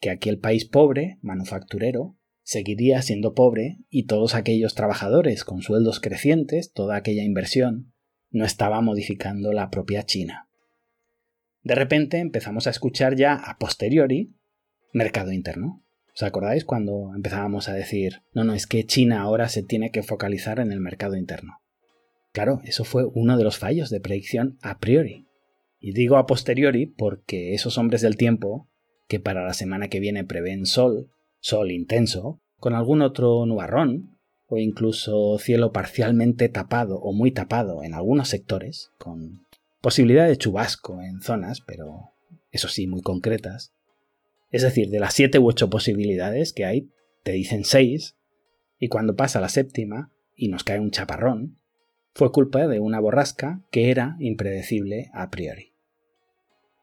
Que 0.00 0.10
aquel 0.10 0.38
país 0.38 0.64
pobre, 0.64 1.18
manufacturero, 1.20 2.16
seguiría 2.42 3.02
siendo 3.02 3.34
pobre 3.34 3.76
y 3.90 4.04
todos 4.06 4.34
aquellos 4.34 4.74
trabajadores 4.74 5.44
con 5.44 5.60
sueldos 5.60 6.00
crecientes, 6.00 6.72
toda 6.72 6.96
aquella 6.96 7.24
inversión, 7.24 7.92
no 8.30 8.46
estaba 8.46 8.80
modificando 8.80 9.52
la 9.52 9.68
propia 9.68 10.04
China. 10.04 10.48
De 11.62 11.74
repente 11.74 12.18
empezamos 12.18 12.66
a 12.66 12.70
escuchar 12.70 13.16
ya 13.16 13.34
a 13.34 13.58
posteriori 13.58 14.34
mercado 14.92 15.32
interno. 15.32 15.82
¿Os 16.14 16.22
acordáis 16.22 16.64
cuando 16.64 17.12
empezábamos 17.14 17.68
a 17.68 17.74
decir, 17.74 18.22
no, 18.32 18.44
no, 18.44 18.54
es 18.54 18.66
que 18.66 18.84
China 18.84 19.22
ahora 19.22 19.48
se 19.48 19.62
tiene 19.62 19.90
que 19.90 20.02
focalizar 20.02 20.58
en 20.58 20.72
el 20.72 20.80
mercado 20.80 21.16
interno? 21.16 21.60
Claro, 22.32 22.60
eso 22.64 22.84
fue 22.84 23.04
uno 23.04 23.36
de 23.36 23.44
los 23.44 23.58
fallos 23.58 23.90
de 23.90 24.00
predicción 24.00 24.58
a 24.62 24.78
priori. 24.78 25.26
Y 25.78 25.92
digo 25.92 26.16
a 26.16 26.26
posteriori 26.26 26.86
porque 26.86 27.54
esos 27.54 27.78
hombres 27.78 28.00
del 28.00 28.16
tiempo, 28.16 28.68
que 29.06 29.20
para 29.20 29.44
la 29.44 29.54
semana 29.54 29.88
que 29.88 30.00
viene 30.00 30.24
prevén 30.24 30.66
sol, 30.66 31.10
sol 31.38 31.70
intenso, 31.70 32.40
con 32.56 32.74
algún 32.74 33.02
otro 33.02 33.46
nubarrón, 33.46 34.18
o 34.48 34.58
incluso 34.58 35.38
cielo 35.38 35.72
parcialmente 35.72 36.48
tapado 36.48 36.98
o 36.98 37.12
muy 37.12 37.30
tapado 37.30 37.84
en 37.84 37.94
algunos 37.94 38.28
sectores, 38.28 38.90
con 38.98 39.46
posibilidad 39.80 40.26
de 40.26 40.38
chubasco 40.38 41.00
en 41.02 41.20
zonas, 41.20 41.60
pero 41.60 42.12
eso 42.50 42.68
sí, 42.68 42.86
muy 42.86 43.02
concretas, 43.02 43.72
es 44.50 44.62
decir, 44.62 44.90
de 44.90 45.00
las 45.00 45.14
siete 45.14 45.38
u 45.38 45.48
ocho 45.48 45.70
posibilidades 45.70 46.52
que 46.52 46.64
hay, 46.64 46.90
te 47.22 47.32
dicen 47.32 47.64
seis, 47.64 48.16
y 48.78 48.88
cuando 48.88 49.16
pasa 49.16 49.40
la 49.40 49.48
séptima 49.48 50.12
y 50.34 50.48
nos 50.48 50.64
cae 50.64 50.80
un 50.80 50.90
chaparrón, 50.90 51.58
fue 52.14 52.32
culpa 52.32 52.66
de 52.66 52.80
una 52.80 53.00
borrasca 53.00 53.62
que 53.70 53.90
era 53.90 54.16
impredecible 54.18 55.10
a 55.12 55.30
priori. 55.30 55.74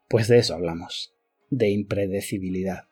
Pues 0.07 0.27
de 0.27 0.37
eso 0.37 0.53
hablamos, 0.53 1.13
de 1.49 1.69
impredecibilidad. 1.69 2.87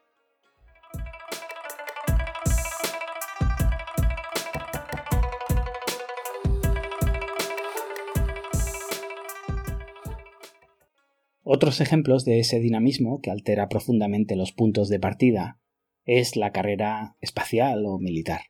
Otros 11.56 11.82
ejemplos 11.82 12.26
de 12.26 12.40
ese 12.40 12.60
dinamismo 12.60 13.22
que 13.22 13.30
altera 13.30 13.70
profundamente 13.70 14.36
los 14.36 14.52
puntos 14.52 14.90
de 14.90 15.00
partida 15.00 15.60
es 16.04 16.36
la 16.36 16.52
carrera 16.52 17.16
espacial 17.22 17.86
o 17.86 18.00
militar. 18.00 18.42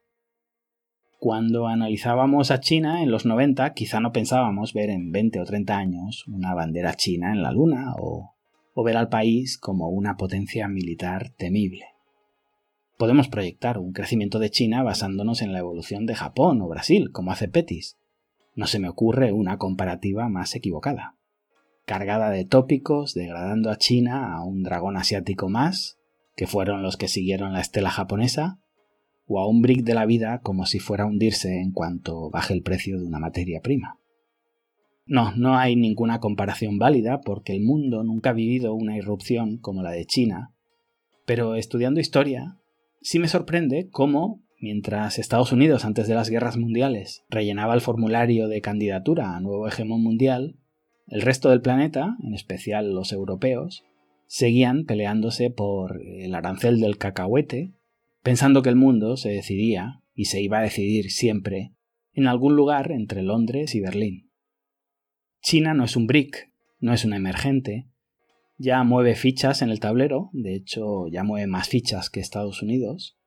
Cuando 1.19 1.67
analizábamos 1.67 2.49
a 2.49 2.61
China 2.61 3.03
en 3.03 3.11
los 3.11 3.25
90, 3.25 3.73
quizá 3.73 3.99
no 3.99 4.13
pensábamos 4.13 4.73
ver 4.73 4.89
en 4.89 5.11
20 5.11 5.41
o 5.41 5.43
30 5.43 5.75
años 5.75 6.25
una 6.29 6.53
bandera 6.53 6.93
china 6.93 7.33
en 7.33 7.43
la 7.43 7.51
Luna 7.51 7.93
o, 7.99 8.35
o 8.73 8.83
ver 8.83 8.95
al 8.95 9.09
país 9.09 9.57
como 9.57 9.89
una 9.89 10.15
potencia 10.15 10.69
militar 10.69 11.31
temible. 11.35 11.87
Podemos 12.97 13.27
proyectar 13.27 13.79
un 13.79 13.91
crecimiento 13.91 14.39
de 14.39 14.49
China 14.49 14.81
basándonos 14.81 15.41
en 15.41 15.51
la 15.51 15.59
evolución 15.59 16.05
de 16.05 16.15
Japón 16.15 16.61
o 16.61 16.69
Brasil, 16.69 17.11
como 17.11 17.33
hace 17.33 17.49
Petis. 17.49 17.97
No 18.55 18.65
se 18.65 18.79
me 18.79 18.87
ocurre 18.87 19.33
una 19.33 19.57
comparativa 19.57 20.29
más 20.29 20.55
equivocada 20.55 21.17
cargada 21.85 22.29
de 22.29 22.45
tópicos, 22.45 23.13
degradando 23.13 23.69
a 23.69 23.77
China 23.77 24.35
a 24.35 24.43
un 24.43 24.63
dragón 24.63 24.97
asiático 24.97 25.49
más, 25.49 25.97
que 26.35 26.47
fueron 26.47 26.81
los 26.81 26.97
que 26.97 27.07
siguieron 27.07 27.53
la 27.53 27.61
estela 27.61 27.89
japonesa, 27.89 28.59
o 29.25 29.39
a 29.39 29.47
un 29.47 29.61
brick 29.61 29.83
de 29.83 29.93
la 29.93 30.05
vida 30.05 30.39
como 30.39 30.65
si 30.65 30.79
fuera 30.79 31.03
a 31.03 31.07
hundirse 31.07 31.61
en 31.61 31.71
cuanto 31.71 32.29
baje 32.29 32.53
el 32.53 32.61
precio 32.61 32.99
de 32.99 33.05
una 33.05 33.19
materia 33.19 33.61
prima. 33.61 33.99
No, 35.05 35.35
no 35.35 35.57
hay 35.57 35.75
ninguna 35.75 36.19
comparación 36.19 36.77
válida 36.77 37.21
porque 37.21 37.53
el 37.53 37.61
mundo 37.61 38.03
nunca 38.03 38.29
ha 38.29 38.33
vivido 38.33 38.73
una 38.73 38.97
irrupción 38.97 39.57
como 39.57 39.83
la 39.83 39.91
de 39.91 40.05
China, 40.05 40.53
pero 41.25 41.55
estudiando 41.55 41.99
historia, 41.99 42.57
sí 43.01 43.19
me 43.19 43.27
sorprende 43.27 43.89
cómo, 43.89 44.41
mientras 44.59 45.19
Estados 45.19 45.51
Unidos 45.51 45.83
antes 45.83 46.07
de 46.07 46.15
las 46.15 46.29
guerras 46.29 46.57
mundiales 46.57 47.25
rellenaba 47.29 47.73
el 47.73 47.81
formulario 47.81 48.47
de 48.47 48.61
candidatura 48.61 49.35
a 49.35 49.41
nuevo 49.41 49.67
hegemón 49.67 50.01
mundial, 50.01 50.55
el 51.07 51.21
resto 51.21 51.49
del 51.49 51.61
planeta, 51.61 52.17
en 52.23 52.33
especial 52.33 52.93
los 52.93 53.11
europeos, 53.11 53.83
seguían 54.27 54.85
peleándose 54.85 55.49
por 55.49 56.01
el 56.01 56.33
arancel 56.33 56.79
del 56.79 56.97
cacahuete, 56.97 57.73
pensando 58.21 58.61
que 58.61 58.69
el 58.69 58.75
mundo 58.75 59.17
se 59.17 59.29
decidía, 59.29 60.01
y 60.15 60.25
se 60.25 60.41
iba 60.41 60.59
a 60.59 60.63
decidir 60.63 61.11
siempre, 61.11 61.73
en 62.13 62.27
algún 62.27 62.55
lugar 62.55 62.91
entre 62.91 63.23
Londres 63.23 63.75
y 63.75 63.81
Berlín. 63.81 64.31
China 65.41 65.73
no 65.73 65.85
es 65.85 65.95
un 65.95 66.07
BRIC, 66.07 66.51
no 66.79 66.93
es 66.93 67.03
una 67.05 67.17
emergente, 67.17 67.87
ya 68.57 68.83
mueve 68.83 69.15
fichas 69.15 69.61
en 69.61 69.69
el 69.69 69.79
tablero, 69.79 70.29
de 70.31 70.55
hecho 70.55 71.07
ya 71.07 71.23
mueve 71.23 71.47
más 71.47 71.67
fichas 71.67 72.09
que 72.09 72.19
Estados 72.19 72.61
Unidos, 72.61 73.17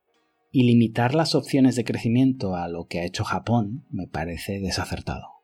y 0.50 0.62
limitar 0.62 1.14
las 1.14 1.34
opciones 1.34 1.76
de 1.76 1.84
crecimiento 1.84 2.54
a 2.54 2.68
lo 2.68 2.86
que 2.86 3.00
ha 3.00 3.04
hecho 3.04 3.24
Japón 3.24 3.84
me 3.90 4.06
parece 4.06 4.60
desacertado. 4.60 5.35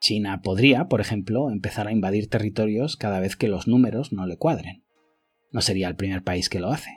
China 0.00 0.40
podría, 0.42 0.88
por 0.88 1.00
ejemplo, 1.00 1.50
empezar 1.50 1.86
a 1.86 1.92
invadir 1.92 2.28
territorios 2.28 2.96
cada 2.96 3.20
vez 3.20 3.36
que 3.36 3.48
los 3.48 3.68
números 3.68 4.12
no 4.12 4.26
le 4.26 4.36
cuadren. 4.36 4.82
No 5.52 5.60
sería 5.60 5.88
el 5.88 5.96
primer 5.96 6.22
país 6.22 6.48
que 6.48 6.60
lo 6.60 6.70
hace. 6.70 6.90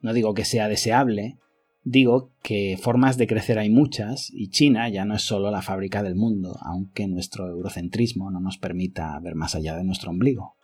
No 0.00 0.12
digo 0.12 0.34
que 0.34 0.44
sea 0.44 0.68
deseable, 0.68 1.38
digo 1.84 2.32
que 2.42 2.78
formas 2.80 3.18
de 3.18 3.26
crecer 3.26 3.58
hay 3.58 3.70
muchas 3.70 4.30
y 4.32 4.50
China 4.50 4.88
ya 4.88 5.04
no 5.04 5.14
es 5.14 5.22
solo 5.22 5.50
la 5.50 5.62
fábrica 5.62 6.02
del 6.02 6.14
mundo, 6.14 6.56
aunque 6.62 7.08
nuestro 7.08 7.48
eurocentrismo 7.48 8.30
no 8.30 8.40
nos 8.40 8.58
permita 8.58 9.18
ver 9.20 9.34
más 9.34 9.54
allá 9.54 9.76
de 9.76 9.84
nuestro 9.84 10.10
ombligo. 10.10 10.56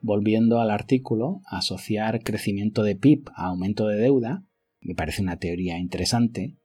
Volviendo 0.00 0.60
al 0.60 0.70
artículo, 0.70 1.42
asociar 1.44 2.22
crecimiento 2.22 2.82
de 2.82 2.96
PIB 2.96 3.30
a 3.34 3.46
aumento 3.46 3.86
de 3.86 3.96
deuda 3.96 4.44
me 4.80 4.94
parece 4.94 5.22
una 5.22 5.36
teoría 5.36 5.78
interesante, 5.78 6.56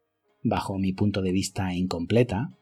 bajo 0.41 0.77
mi 0.77 0.93
punto 0.93 1.21
de 1.21 1.31
vista 1.31 1.73
incompleta, 1.73 2.53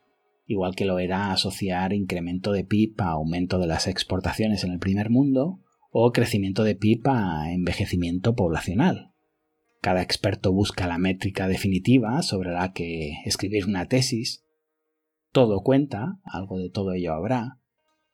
igual 0.46 0.76
que 0.76 0.86
lo 0.86 1.00
era 1.00 1.32
asociar 1.32 1.94
incremento 1.94 2.52
de 2.52 2.64
PIB 2.64 3.02
a 3.02 3.12
aumento 3.12 3.60
de 3.60 3.68
las 3.68 3.88
exportaciones 3.88 4.64
en 4.64 4.72
el 4.72 4.80
primer 4.80 5.10
mundo 5.10 5.60
o 5.92 6.12
crecimiento 6.12 6.64
de 6.64 6.76
PIB 6.76 7.08
a 7.08 7.52
envejecimiento 7.52 8.36
poblacional. 8.36 9.12
Cada 9.82 10.02
experto 10.02 10.52
busca 10.52 10.88
la 10.88 10.98
métrica 10.98 11.48
definitiva 11.48 12.22
sobre 12.22 12.52
la 12.52 12.72
que 12.74 13.14
escribir 13.26 13.66
una 13.66 13.88
tesis. 13.88 14.44
Todo 15.32 15.62
cuenta, 15.62 16.20
algo 16.24 16.58
de 16.58 16.70
todo 16.70 16.94
ello 16.94 17.14
habrá, 17.14 17.60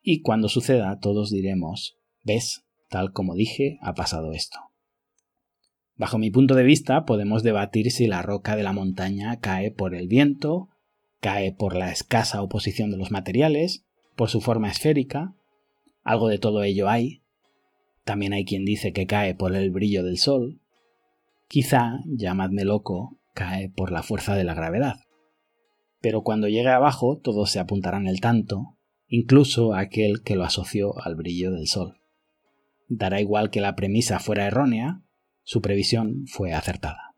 y 0.01 0.21
cuando 0.21 0.49
suceda 0.49 0.99
todos 0.99 1.29
diremos, 1.29 1.97
ves, 2.23 2.65
tal 2.89 3.11
como 3.11 3.35
dije, 3.35 3.77
ha 3.81 3.93
pasado 3.93 4.33
esto. 4.33 4.59
Bajo 5.95 6.17
mi 6.17 6.31
punto 6.31 6.55
de 6.55 6.63
vista 6.63 7.05
podemos 7.05 7.43
debatir 7.43 7.91
si 7.91 8.07
la 8.07 8.21
roca 8.21 8.55
de 8.55 8.63
la 8.63 8.73
montaña 8.73 9.39
cae 9.39 9.69
por 9.69 9.95
el 9.95 10.07
viento, 10.07 10.69
cae 11.19 11.51
por 11.51 11.75
la 11.75 11.91
escasa 11.91 12.41
oposición 12.41 12.91
de 12.91 12.97
los 12.97 13.11
materiales, 13.11 13.85
por 14.15 14.29
su 14.29 14.41
forma 14.41 14.69
esférica, 14.69 15.33
algo 16.03 16.27
de 16.27 16.39
todo 16.39 16.63
ello 16.63 16.89
hay. 16.89 17.21
También 18.03 18.33
hay 18.33 18.45
quien 18.45 18.65
dice 18.65 18.93
que 18.93 19.05
cae 19.05 19.35
por 19.35 19.55
el 19.55 19.71
brillo 19.71 20.03
del 20.03 20.17
sol. 20.17 20.59
Quizá, 21.47 21.99
llamadme 22.05 22.63
loco, 22.63 23.17
cae 23.33 23.69
por 23.69 23.91
la 23.91 24.03
fuerza 24.03 24.35
de 24.35 24.43
la 24.43 24.53
gravedad. 24.53 25.01
Pero 26.01 26.23
cuando 26.23 26.47
llegue 26.47 26.69
abajo 26.69 27.17
todos 27.17 27.51
se 27.51 27.59
apuntarán 27.59 28.07
el 28.07 28.21
tanto, 28.21 28.77
incluso 29.07 29.73
aquel 29.73 30.21
que 30.23 30.35
lo 30.35 30.43
asoció 30.43 30.99
al 31.01 31.15
brillo 31.15 31.51
del 31.51 31.67
sol. 31.67 31.99
Dará 32.87 33.21
igual 33.21 33.49
que 33.51 33.61
la 33.61 33.75
premisa 33.75 34.19
fuera 34.19 34.47
errónea, 34.47 35.01
su 35.43 35.61
previsión 35.61 36.25
fue 36.27 36.53
acertada. 36.53 37.08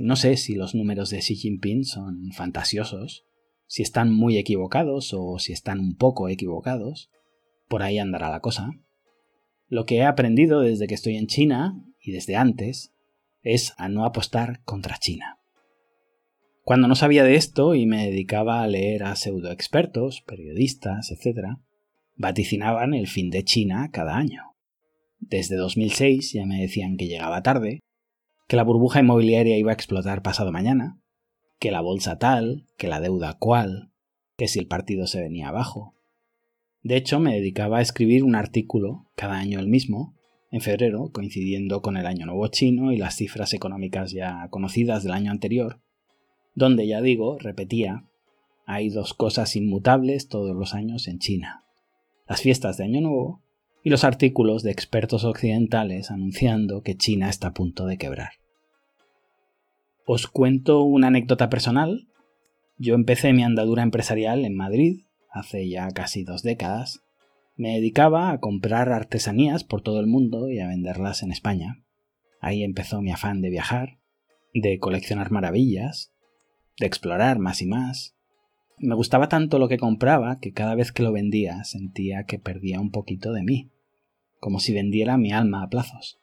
No 0.00 0.16
sé 0.16 0.36
si 0.36 0.54
los 0.54 0.74
números 0.74 1.10
de 1.10 1.18
Xi 1.18 1.36
Jinping 1.36 1.84
son 1.84 2.32
fantasiosos, 2.32 3.24
si 3.66 3.82
están 3.82 4.12
muy 4.12 4.38
equivocados 4.38 5.12
o 5.14 5.38
si 5.38 5.52
están 5.52 5.80
un 5.80 5.96
poco 5.96 6.28
equivocados. 6.28 7.10
Por 7.68 7.82
ahí 7.82 7.98
andará 7.98 8.30
la 8.30 8.40
cosa. 8.40 8.70
Lo 9.68 9.84
que 9.84 9.96
he 9.96 10.04
aprendido 10.04 10.60
desde 10.60 10.86
que 10.86 10.94
estoy 10.94 11.16
en 11.16 11.26
China 11.26 11.84
y 12.00 12.12
desde 12.12 12.36
antes 12.36 12.94
es 13.42 13.74
a 13.76 13.88
no 13.88 14.04
apostar 14.04 14.62
contra 14.64 14.98
China. 14.98 15.38
Cuando 16.62 16.88
no 16.88 16.94
sabía 16.94 17.24
de 17.24 17.34
esto 17.34 17.74
y 17.74 17.86
me 17.86 18.06
dedicaba 18.06 18.62
a 18.62 18.66
leer 18.66 19.04
a 19.04 19.16
pseudoexpertos, 19.16 20.22
periodistas, 20.22 21.10
etc., 21.10 21.56
vaticinaban 22.16 22.94
el 22.94 23.06
fin 23.06 23.30
de 23.30 23.44
China 23.44 23.90
cada 23.92 24.16
año. 24.16 24.54
Desde 25.18 25.56
2006 25.56 26.32
ya 26.32 26.46
me 26.46 26.60
decían 26.60 26.96
que 26.96 27.06
llegaba 27.06 27.42
tarde, 27.42 27.80
que 28.48 28.56
la 28.56 28.64
burbuja 28.64 29.00
inmobiliaria 29.00 29.58
iba 29.58 29.70
a 29.70 29.74
explotar 29.74 30.22
pasado 30.22 30.50
mañana, 30.50 30.98
que 31.60 31.70
la 31.70 31.82
bolsa 31.82 32.18
tal, 32.18 32.66
que 32.76 32.88
la 32.88 32.98
deuda 33.00 33.34
cual, 33.34 33.92
que 34.36 34.48
si 34.48 34.58
el 34.58 34.66
partido 34.66 35.06
se 35.06 35.20
venía 35.20 35.48
abajo. 35.48 35.94
De 36.82 36.96
hecho, 36.96 37.20
me 37.20 37.34
dedicaba 37.34 37.78
a 37.78 37.82
escribir 37.82 38.24
un 38.24 38.34
artículo, 38.34 39.10
cada 39.14 39.36
año 39.36 39.60
el 39.60 39.68
mismo, 39.68 40.16
en 40.50 40.62
febrero, 40.62 41.10
coincidiendo 41.12 41.82
con 41.82 41.98
el 41.98 42.06
Año 42.06 42.24
Nuevo 42.24 42.46
chino 42.48 42.90
y 42.90 42.96
las 42.96 43.16
cifras 43.16 43.52
económicas 43.52 44.12
ya 44.12 44.48
conocidas 44.48 45.02
del 45.02 45.12
año 45.12 45.30
anterior, 45.30 45.82
donde 46.54 46.86
ya 46.86 47.02
digo, 47.02 47.38
repetía, 47.38 48.06
hay 48.64 48.88
dos 48.88 49.12
cosas 49.12 49.56
inmutables 49.56 50.28
todos 50.28 50.56
los 50.56 50.72
años 50.72 51.06
en 51.06 51.18
China. 51.18 51.64
Las 52.26 52.40
fiestas 52.40 52.78
de 52.78 52.84
Año 52.84 53.02
Nuevo 53.02 53.42
y 53.82 53.90
los 53.90 54.04
artículos 54.04 54.62
de 54.62 54.70
expertos 54.70 55.24
occidentales 55.24 56.10
anunciando 56.10 56.82
que 56.82 56.96
China 56.96 57.28
está 57.28 57.48
a 57.48 57.54
punto 57.54 57.86
de 57.86 57.98
quebrar. 57.98 58.30
Os 60.10 60.26
cuento 60.26 60.84
una 60.84 61.08
anécdota 61.08 61.50
personal. 61.50 62.08
Yo 62.78 62.94
empecé 62.94 63.34
mi 63.34 63.44
andadura 63.44 63.82
empresarial 63.82 64.46
en 64.46 64.56
Madrid 64.56 65.02
hace 65.30 65.68
ya 65.68 65.90
casi 65.90 66.24
dos 66.24 66.42
décadas. 66.42 67.02
Me 67.56 67.74
dedicaba 67.74 68.30
a 68.30 68.40
comprar 68.40 68.90
artesanías 68.90 69.64
por 69.64 69.82
todo 69.82 70.00
el 70.00 70.06
mundo 70.06 70.48
y 70.48 70.60
a 70.60 70.66
venderlas 70.66 71.22
en 71.22 71.30
España. 71.30 71.84
Ahí 72.40 72.64
empezó 72.64 73.02
mi 73.02 73.10
afán 73.10 73.42
de 73.42 73.50
viajar, 73.50 73.98
de 74.54 74.78
coleccionar 74.78 75.30
maravillas, 75.30 76.10
de 76.78 76.86
explorar 76.86 77.38
más 77.38 77.60
y 77.60 77.66
más. 77.66 78.16
Me 78.78 78.94
gustaba 78.94 79.28
tanto 79.28 79.58
lo 79.58 79.68
que 79.68 79.76
compraba 79.76 80.38
que 80.40 80.54
cada 80.54 80.74
vez 80.74 80.90
que 80.90 81.02
lo 81.02 81.12
vendía 81.12 81.64
sentía 81.64 82.24
que 82.24 82.38
perdía 82.38 82.80
un 82.80 82.92
poquito 82.92 83.34
de 83.34 83.42
mí, 83.42 83.68
como 84.40 84.58
si 84.58 84.72
vendiera 84.72 85.18
mi 85.18 85.32
alma 85.32 85.62
a 85.62 85.68
plazos. 85.68 86.18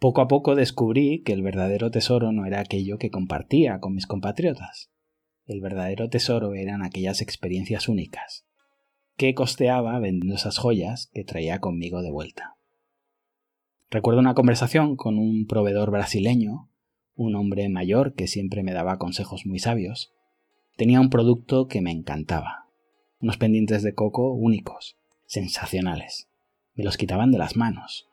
Poco 0.00 0.22
a 0.22 0.28
poco 0.28 0.54
descubrí 0.54 1.22
que 1.22 1.34
el 1.34 1.42
verdadero 1.42 1.90
tesoro 1.90 2.32
no 2.32 2.46
era 2.46 2.60
aquello 2.60 2.96
que 2.96 3.10
compartía 3.10 3.80
con 3.80 3.94
mis 3.94 4.06
compatriotas. 4.06 4.90
El 5.44 5.60
verdadero 5.60 6.08
tesoro 6.08 6.54
eran 6.54 6.82
aquellas 6.82 7.20
experiencias 7.20 7.86
únicas, 7.86 8.46
que 9.18 9.34
costeaba 9.34 9.98
vendiendo 9.98 10.36
esas 10.36 10.56
joyas 10.56 11.10
que 11.12 11.22
traía 11.22 11.58
conmigo 11.58 12.00
de 12.00 12.10
vuelta. 12.10 12.56
Recuerdo 13.90 14.20
una 14.20 14.32
conversación 14.32 14.96
con 14.96 15.18
un 15.18 15.46
proveedor 15.46 15.90
brasileño, 15.90 16.70
un 17.14 17.36
hombre 17.36 17.68
mayor 17.68 18.14
que 18.14 18.26
siempre 18.26 18.62
me 18.62 18.72
daba 18.72 18.96
consejos 18.96 19.44
muy 19.44 19.58
sabios. 19.58 20.14
Tenía 20.78 21.02
un 21.02 21.10
producto 21.10 21.68
que 21.68 21.82
me 21.82 21.90
encantaba, 21.90 22.68
unos 23.20 23.36
pendientes 23.36 23.82
de 23.82 23.94
coco 23.94 24.32
únicos, 24.32 24.96
sensacionales. 25.26 26.30
Me 26.74 26.84
los 26.84 26.96
quitaban 26.96 27.32
de 27.32 27.38
las 27.38 27.54
manos, 27.54 28.09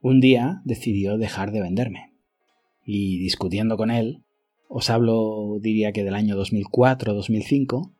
un 0.00 0.20
día 0.20 0.62
decidió 0.64 1.18
dejar 1.18 1.52
de 1.52 1.60
venderme. 1.60 2.14
Y 2.84 3.18
discutiendo 3.18 3.76
con 3.76 3.90
él, 3.90 4.24
os 4.68 4.88
hablo 4.88 5.58
diría 5.60 5.92
que 5.92 6.04
del 6.04 6.14
año 6.14 6.36
2004-2005, 6.36 7.92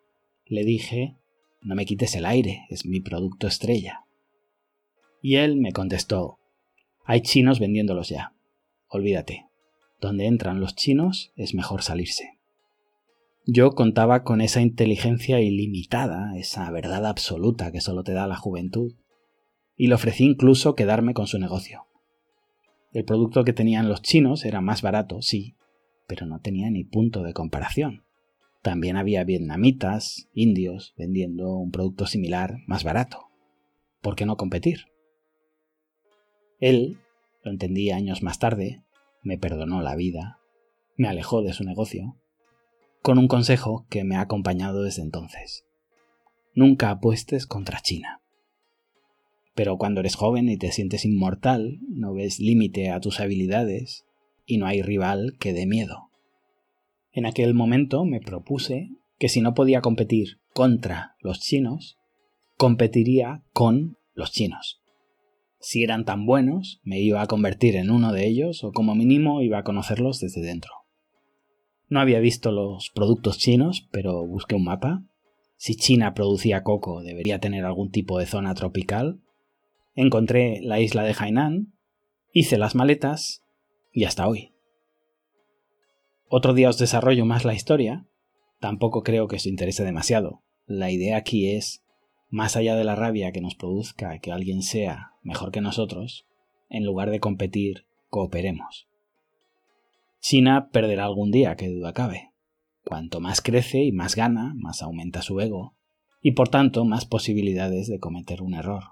le 0.47 0.65
dije, 0.65 1.17
no 1.61 1.75
me 1.75 1.85
quites 1.85 2.15
el 2.15 2.25
aire, 2.25 2.67
es 2.71 2.87
mi 2.87 3.01
producto 3.01 3.47
estrella. 3.47 4.05
Y 5.21 5.37
él 5.37 5.57
me 5.57 5.73
contestó, 5.73 6.39
hay 7.05 7.21
chinos 7.21 7.61
vendiéndolos 7.61 8.09
ya. 8.09 8.35
Olvídate, 8.89 9.47
donde 10.01 10.27
entran 10.27 10.61
los 10.61 10.75
chinos 10.75 11.33
es 11.37 11.55
mejor 11.55 11.83
salirse. 11.83 12.39
Yo 13.47 13.73
contaba 13.73 14.23
con 14.23 14.41
esa 14.41 14.63
inteligencia 14.63 15.41
ilimitada, 15.41 16.39
esa 16.39 16.71
verdad 16.71 17.05
absoluta 17.05 17.73
que 17.73 17.81
solo 17.81 18.05
te 18.05 18.13
da 18.13 18.27
la 18.27 18.37
juventud, 18.37 18.95
y 19.77 19.89
le 19.89 19.95
ofrecí 19.95 20.25
incluso 20.25 20.75
quedarme 20.75 21.15
con 21.15 21.27
su 21.27 21.39
negocio. 21.39 21.90
El 22.93 23.05
producto 23.05 23.45
que 23.45 23.53
tenían 23.53 23.89
los 23.89 24.03
chinos 24.03 24.45
era 24.45 24.61
más 24.61 24.83
barato, 24.83 25.23
sí, 25.23 25.57
pero 26.09 26.27
no 26.27 26.41
tenía 26.41 26.71
ni 26.71 26.83
punto 26.83 27.23
de 27.23 27.33
comparación. 27.33 28.05
También 28.63 28.97
había 28.97 29.23
vietnamitas, 29.23 30.29
indios, 30.35 30.93
vendiendo 30.97 31.55
un 31.55 31.71
producto 31.71 32.07
similar 32.07 32.59
más 32.67 32.83
barato. 32.83 33.29
¿Por 34.03 34.17
qué 34.17 34.27
no 34.27 34.37
competir? 34.37 34.87
Él, 36.59 36.99
lo 37.43 37.53
entendí 37.53 37.91
años 37.91 38.23
más 38.23 38.39
tarde, 38.39 38.83
me 39.23 39.39
perdonó 39.39 39.83
la 39.83 39.95
vida, 39.95 40.41
me 40.97 41.09
alejó 41.09 41.43
de 41.43 41.53
su 41.53 41.65
negocio, 41.65 42.17
con 43.03 43.19
un 43.19 43.29
consejo 43.29 43.87
que 43.89 44.05
me 44.05 44.17
ha 44.17 44.23
acompañado 44.23 44.83
desde 44.83 45.03
entonces. 45.03 45.65
Nunca 46.55 46.91
apuestes 46.91 47.47
contra 47.47 47.81
China. 47.81 48.20
Pero 49.55 49.77
cuando 49.79 50.01
eres 50.01 50.15
joven 50.15 50.49
y 50.49 50.57
te 50.57 50.73
sientes 50.73 51.05
inmortal, 51.05 51.79
no 51.89 52.13
ves 52.13 52.39
límite 52.39 52.91
a 52.91 53.01
tus 53.01 53.21
habilidades 53.21 54.05
y 54.47 54.59
no 54.59 54.67
hay 54.67 54.83
rival 54.83 55.37
que 55.39 55.53
dé 55.53 55.67
miedo. 55.67 56.11
En 57.13 57.27
aquel 57.27 57.55
momento 57.55 58.05
me 58.05 58.21
propuse 58.21 58.91
que 59.19 59.29
si 59.29 59.41
no 59.41 59.55
podía 59.55 59.81
competir 59.81 60.39
contra 60.55 61.17
los 61.21 61.41
chinos, 61.41 61.99
competiría 62.57 63.43
con 63.53 63.97
los 64.15 64.33
chinos. 64.33 64.81
Si 65.59 65.83
eran 65.83 66.05
tan 66.05 66.25
buenos, 66.25 66.81
me 66.85 67.01
iba 67.01 67.21
a 67.21 67.27
convertir 67.27 67.77
en 67.77 67.91
uno 67.91 68.13
de 68.13 68.27
ellos 68.27 68.65
o 68.65 68.73
como 68.73 68.95
mínimo 68.95 69.43
iba 69.43 69.59
a 69.59 69.65
conocerlos 69.65 70.21
desde 70.21 70.41
dentro. 70.41 70.73
No 71.89 72.01
había 72.01 72.21
visto 72.21 72.53
los 72.53 72.91
productos 72.95 73.37
chinos, 73.39 73.87
pero 73.91 74.27
busqué 74.27 74.55
un 74.55 74.65
mapa. 74.65 75.03
Si 75.57 75.75
China 75.75 76.15
producía 76.15 76.63
coco, 76.63 77.03
debería 77.03 77.41
tener 77.41 77.65
algún 77.65 77.91
tipo 77.91 78.19
de 78.19 78.27
zona 78.27 78.55
tropical 78.55 79.21
encontré 79.95 80.61
la 80.63 80.81
isla 80.81 81.03
de 81.03 81.15
Hainan, 81.19 81.75
hice 82.33 82.59
las 82.59 82.75
maletas 82.75 83.43
y 83.93 84.05
hasta 84.05 84.27
hoy. 84.29 84.53
Otro 86.29 86.55
día 86.55 86.69
os 86.69 86.79
desarrollo 86.79 87.25
más 87.25 87.45
la 87.45 87.55
historia, 87.55 88.07
tampoco 88.61 89.03
creo 89.03 89.27
que 89.27 89.37
os 89.37 89.47
interese 89.47 89.85
demasiado. 89.85 90.43
La 90.67 90.91
idea 90.91 91.17
aquí 91.17 91.51
es, 91.51 91.83
más 92.29 92.57
allá 92.57 92.77
de 92.77 92.85
la 92.85 92.95
rabia 92.95 93.33
que 93.33 93.41
nos 93.41 93.57
produzca 93.57 94.19
que 94.21 94.31
alguien 94.31 94.63
sea 94.63 95.15
mejor 95.23 95.51
que 95.51 95.61
nosotros, 95.61 96.27
en 96.69 96.85
lugar 96.85 97.11
de 97.11 97.19
competir, 97.19 97.87
cooperemos. 98.09 98.87
China 100.21 100.69
perderá 100.71 101.07
algún 101.07 101.31
día, 101.31 101.57
que 101.57 101.69
duda 101.69 101.93
cabe. 101.93 102.31
Cuanto 102.85 103.21
más 103.21 103.41
crece 103.41 103.83
y 103.83 103.91
más 103.91 104.15
gana, 104.15 104.53
más 104.57 104.83
aumenta 104.83 105.23
su 105.23 105.41
ego, 105.41 105.75
y 106.23 106.33
por 106.33 106.49
tanto 106.49 106.85
más 106.85 107.07
posibilidades 107.07 107.89
de 107.89 107.99
cometer 107.99 108.43
un 108.43 108.55
error. 108.55 108.85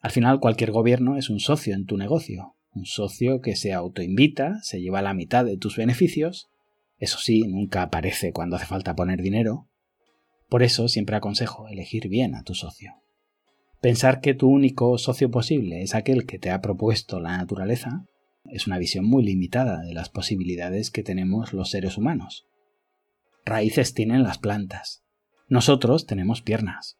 Al 0.00 0.10
final 0.10 0.40
cualquier 0.40 0.70
gobierno 0.70 1.16
es 1.16 1.30
un 1.30 1.40
socio 1.40 1.74
en 1.74 1.86
tu 1.86 1.96
negocio, 1.96 2.54
un 2.72 2.86
socio 2.86 3.40
que 3.40 3.56
se 3.56 3.72
autoinvita, 3.72 4.58
se 4.62 4.80
lleva 4.80 5.02
la 5.02 5.14
mitad 5.14 5.44
de 5.44 5.56
tus 5.56 5.76
beneficios 5.76 6.48
Eso 6.98 7.18
sí, 7.18 7.42
nunca 7.42 7.82
aparece 7.82 8.32
cuando 8.32 8.56
hace 8.56 8.66
falta 8.66 8.96
poner 8.96 9.22
dinero. 9.22 9.68
Por 10.48 10.62
eso 10.62 10.88
siempre 10.88 11.16
aconsejo 11.16 11.68
elegir 11.68 12.08
bien 12.08 12.34
a 12.34 12.42
tu 12.42 12.54
socio. 12.54 12.94
Pensar 13.80 14.20
que 14.20 14.34
tu 14.34 14.48
único 14.48 14.98
socio 14.98 15.30
posible 15.30 15.82
es 15.82 15.94
aquel 15.94 16.26
que 16.26 16.38
te 16.38 16.50
ha 16.50 16.60
propuesto 16.60 17.20
la 17.20 17.36
naturaleza 17.36 18.04
es 18.50 18.66
una 18.66 18.78
visión 18.78 19.04
muy 19.04 19.24
limitada 19.24 19.82
de 19.82 19.92
las 19.92 20.08
posibilidades 20.08 20.90
que 20.90 21.02
tenemos 21.02 21.52
los 21.52 21.70
seres 21.70 21.98
humanos. 21.98 22.46
Raíces 23.44 23.94
tienen 23.94 24.22
las 24.22 24.38
plantas. 24.38 25.02
Nosotros 25.48 26.06
tenemos 26.06 26.42
piernas. 26.42 26.97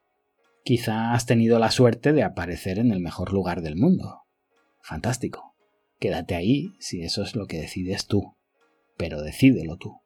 Quizá 0.63 1.13
has 1.13 1.25
tenido 1.25 1.57
la 1.59 1.71
suerte 1.71 2.13
de 2.13 2.23
aparecer 2.23 2.79
en 2.79 2.91
el 2.91 2.99
mejor 2.99 3.33
lugar 3.33 3.61
del 3.61 3.75
mundo. 3.75 4.23
Fantástico. 4.81 5.55
Quédate 5.99 6.35
ahí 6.35 6.73
si 6.79 7.01
eso 7.01 7.23
es 7.23 7.35
lo 7.35 7.47
que 7.47 7.59
decides 7.59 8.05
tú. 8.05 8.35
Pero 8.97 9.21
decídelo 9.21 9.77
tú. 9.77 10.01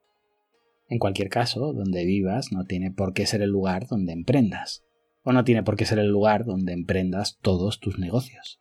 En 0.90 1.00
cualquier 1.00 1.30
caso, 1.30 1.74
donde 1.74 2.06
vivas 2.06 2.52
no 2.52 2.66
tiene 2.66 2.92
por 2.92 3.14
qué 3.14 3.26
ser 3.26 3.42
el 3.42 3.50
lugar 3.50 3.88
donde 3.88 4.14
emprendas, 4.14 4.84
o 5.24 5.32
no 5.32 5.44
tiene 5.44 5.64
por 5.64 5.76
qué 5.76 5.86
ser 5.86 6.00
el 6.00 6.10
lugar 6.10 6.46
donde 6.46 6.74
emprendas 6.74 7.38
todos 7.42 7.80
tus 7.80 7.98
negocios. 7.98 8.60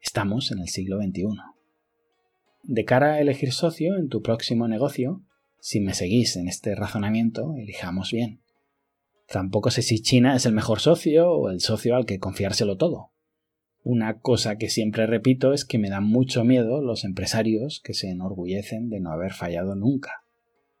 Estamos 0.00 0.50
en 0.50 0.58
el 0.58 0.68
siglo 0.68 0.98
XXI. 1.00 1.28
De 2.64 2.84
cara 2.84 3.14
a 3.14 3.20
elegir 3.20 3.52
socio 3.52 3.96
en 3.96 4.08
tu 4.08 4.22
próximo 4.22 4.66
negocio, 4.66 5.22
si 5.60 5.80
me 5.80 5.94
seguís 5.94 6.36
en 6.36 6.48
este 6.48 6.74
razonamiento, 6.74 7.54
elijamos 7.56 8.10
bien. 8.10 8.41
Tampoco 9.32 9.70
sé 9.70 9.80
si 9.80 10.02
China 10.02 10.36
es 10.36 10.44
el 10.44 10.52
mejor 10.52 10.80
socio 10.80 11.32
o 11.32 11.48
el 11.48 11.60
socio 11.60 11.96
al 11.96 12.04
que 12.04 12.18
confiárselo 12.18 12.76
todo. 12.76 13.12
Una 13.82 14.20
cosa 14.20 14.58
que 14.58 14.68
siempre 14.68 15.06
repito 15.06 15.54
es 15.54 15.64
que 15.64 15.78
me 15.78 15.88
dan 15.88 16.04
mucho 16.04 16.44
miedo 16.44 16.82
los 16.82 17.02
empresarios 17.02 17.80
que 17.82 17.94
se 17.94 18.10
enorgullecen 18.10 18.90
de 18.90 19.00
no 19.00 19.10
haber 19.10 19.32
fallado 19.32 19.74
nunca, 19.74 20.26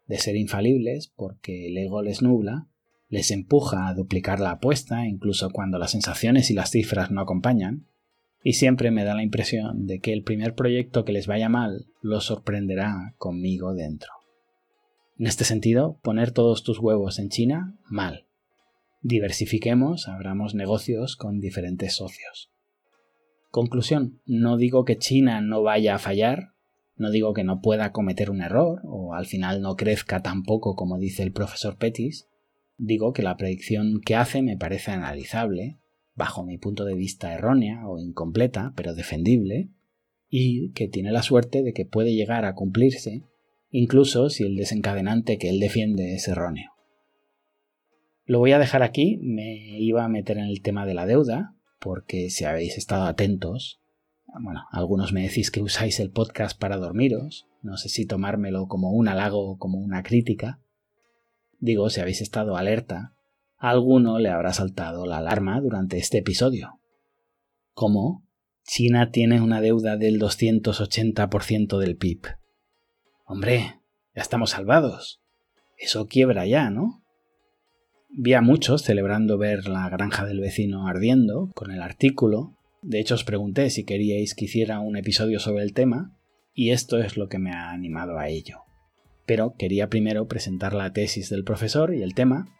de 0.06 0.18
ser 0.18 0.36
infalibles 0.36 1.10
porque 1.16 1.68
el 1.68 1.78
ego 1.78 2.02
les 2.02 2.20
nubla, 2.20 2.68
les 3.08 3.30
empuja 3.30 3.88
a 3.88 3.94
duplicar 3.94 4.38
la 4.38 4.50
apuesta 4.50 5.06
incluso 5.06 5.48
cuando 5.48 5.78
las 5.78 5.92
sensaciones 5.92 6.50
y 6.50 6.54
las 6.54 6.72
cifras 6.72 7.10
no 7.10 7.22
acompañan, 7.22 7.86
y 8.44 8.52
siempre 8.52 8.90
me 8.90 9.04
da 9.04 9.14
la 9.14 9.22
impresión 9.22 9.86
de 9.86 10.00
que 10.00 10.12
el 10.12 10.24
primer 10.24 10.54
proyecto 10.54 11.06
que 11.06 11.12
les 11.12 11.26
vaya 11.26 11.48
mal 11.48 11.86
los 12.02 12.26
sorprenderá 12.26 13.14
conmigo 13.16 13.72
dentro. 13.72 14.10
En 15.18 15.26
este 15.26 15.44
sentido, 15.44 15.98
poner 16.02 16.32
todos 16.32 16.62
tus 16.62 16.78
huevos 16.78 17.18
en 17.18 17.30
China, 17.30 17.78
mal. 17.88 18.26
Diversifiquemos, 19.04 20.06
abramos 20.06 20.54
negocios 20.54 21.16
con 21.16 21.40
diferentes 21.40 21.96
socios. 21.96 22.52
Conclusión, 23.50 24.20
no 24.26 24.56
digo 24.56 24.84
que 24.84 24.96
China 24.96 25.40
no 25.40 25.62
vaya 25.62 25.96
a 25.96 25.98
fallar, 25.98 26.52
no 26.94 27.10
digo 27.10 27.34
que 27.34 27.42
no 27.42 27.60
pueda 27.60 27.90
cometer 27.90 28.30
un 28.30 28.40
error 28.40 28.80
o 28.84 29.14
al 29.14 29.26
final 29.26 29.60
no 29.60 29.74
crezca 29.74 30.22
tan 30.22 30.44
poco 30.44 30.76
como 30.76 30.98
dice 30.98 31.24
el 31.24 31.32
profesor 31.32 31.78
Pettis, 31.78 32.28
digo 32.78 33.12
que 33.12 33.22
la 33.22 33.36
predicción 33.36 34.00
que 34.00 34.14
hace 34.14 34.40
me 34.40 34.56
parece 34.56 34.92
analizable, 34.92 35.80
bajo 36.14 36.44
mi 36.44 36.56
punto 36.56 36.84
de 36.84 36.94
vista 36.94 37.34
errónea 37.34 37.88
o 37.88 37.98
incompleta, 37.98 38.72
pero 38.76 38.94
defendible, 38.94 39.70
y 40.28 40.70
que 40.74 40.86
tiene 40.86 41.10
la 41.10 41.22
suerte 41.22 41.64
de 41.64 41.72
que 41.72 41.84
puede 41.84 42.14
llegar 42.14 42.44
a 42.44 42.54
cumplirse 42.54 43.24
incluso 43.70 44.30
si 44.30 44.44
el 44.44 44.54
desencadenante 44.54 45.38
que 45.38 45.48
él 45.48 45.58
defiende 45.58 46.14
es 46.14 46.28
erróneo. 46.28 46.71
Lo 48.24 48.38
voy 48.38 48.52
a 48.52 48.58
dejar 48.58 48.82
aquí, 48.82 49.18
me 49.22 49.78
iba 49.80 50.04
a 50.04 50.08
meter 50.08 50.38
en 50.38 50.44
el 50.44 50.62
tema 50.62 50.86
de 50.86 50.94
la 50.94 51.06
deuda, 51.06 51.54
porque 51.80 52.30
si 52.30 52.44
habéis 52.44 52.78
estado 52.78 53.04
atentos, 53.04 53.80
bueno, 54.40 54.64
algunos 54.70 55.12
me 55.12 55.22
decís 55.22 55.50
que 55.50 55.60
usáis 55.60 55.98
el 55.98 56.10
podcast 56.10 56.58
para 56.58 56.76
dormiros, 56.76 57.46
no 57.62 57.76
sé 57.76 57.88
si 57.88 58.06
tomármelo 58.06 58.66
como 58.66 58.92
un 58.92 59.08
halago 59.08 59.50
o 59.50 59.58
como 59.58 59.78
una 59.78 60.02
crítica. 60.02 60.60
Digo, 61.58 61.90
si 61.90 62.00
habéis 62.00 62.20
estado 62.20 62.56
alerta, 62.56 63.14
a 63.58 63.70
alguno 63.70 64.18
le 64.18 64.30
habrá 64.30 64.52
saltado 64.52 65.04
la 65.06 65.18
alarma 65.18 65.60
durante 65.60 65.98
este 65.98 66.18
episodio. 66.18 66.80
¿Cómo? 67.74 68.24
China 68.64 69.10
tiene 69.10 69.40
una 69.40 69.60
deuda 69.60 69.96
del 69.96 70.20
280% 70.20 71.78
del 71.78 71.96
PIB. 71.96 72.26
Hombre, 73.24 73.80
ya 74.14 74.22
estamos 74.22 74.50
salvados. 74.50 75.20
Eso 75.76 76.06
quiebra 76.06 76.46
ya, 76.46 76.70
¿no? 76.70 77.01
Vi 78.14 78.34
a 78.34 78.42
muchos 78.42 78.82
celebrando 78.82 79.38
ver 79.38 79.68
la 79.68 79.88
granja 79.88 80.26
del 80.26 80.38
vecino 80.38 80.86
ardiendo 80.86 81.50
con 81.54 81.70
el 81.70 81.80
artículo. 81.80 82.58
De 82.82 83.00
hecho, 83.00 83.14
os 83.14 83.24
pregunté 83.24 83.70
si 83.70 83.84
queríais 83.84 84.34
que 84.34 84.44
hiciera 84.44 84.80
un 84.80 84.98
episodio 84.98 85.40
sobre 85.40 85.62
el 85.62 85.72
tema, 85.72 86.14
y 86.52 86.72
esto 86.72 86.98
es 86.98 87.16
lo 87.16 87.30
que 87.30 87.38
me 87.38 87.52
ha 87.52 87.70
animado 87.70 88.18
a 88.18 88.28
ello. 88.28 88.64
Pero 89.24 89.54
quería 89.58 89.88
primero 89.88 90.28
presentar 90.28 90.74
la 90.74 90.92
tesis 90.92 91.30
del 91.30 91.42
profesor 91.42 91.94
y 91.94 92.02
el 92.02 92.12
tema, 92.12 92.54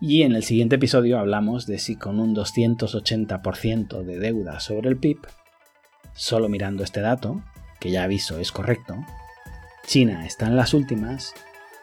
y 0.00 0.22
en 0.22 0.36
el 0.36 0.44
siguiente 0.44 0.76
episodio 0.76 1.18
hablamos 1.18 1.66
de 1.66 1.78
si 1.78 1.96
con 1.96 2.20
un 2.20 2.36
280% 2.36 4.04
de 4.04 4.18
deuda 4.20 4.60
sobre 4.60 4.88
el 4.88 4.98
PIB, 4.98 5.18
solo 6.14 6.48
mirando 6.48 6.84
este 6.84 7.00
dato, 7.00 7.42
que 7.80 7.90
ya 7.90 8.04
aviso 8.04 8.38
es 8.38 8.52
correcto, 8.52 8.94
China 9.84 10.26
está 10.26 10.46
en 10.46 10.56
las 10.56 10.74
últimas 10.74 11.34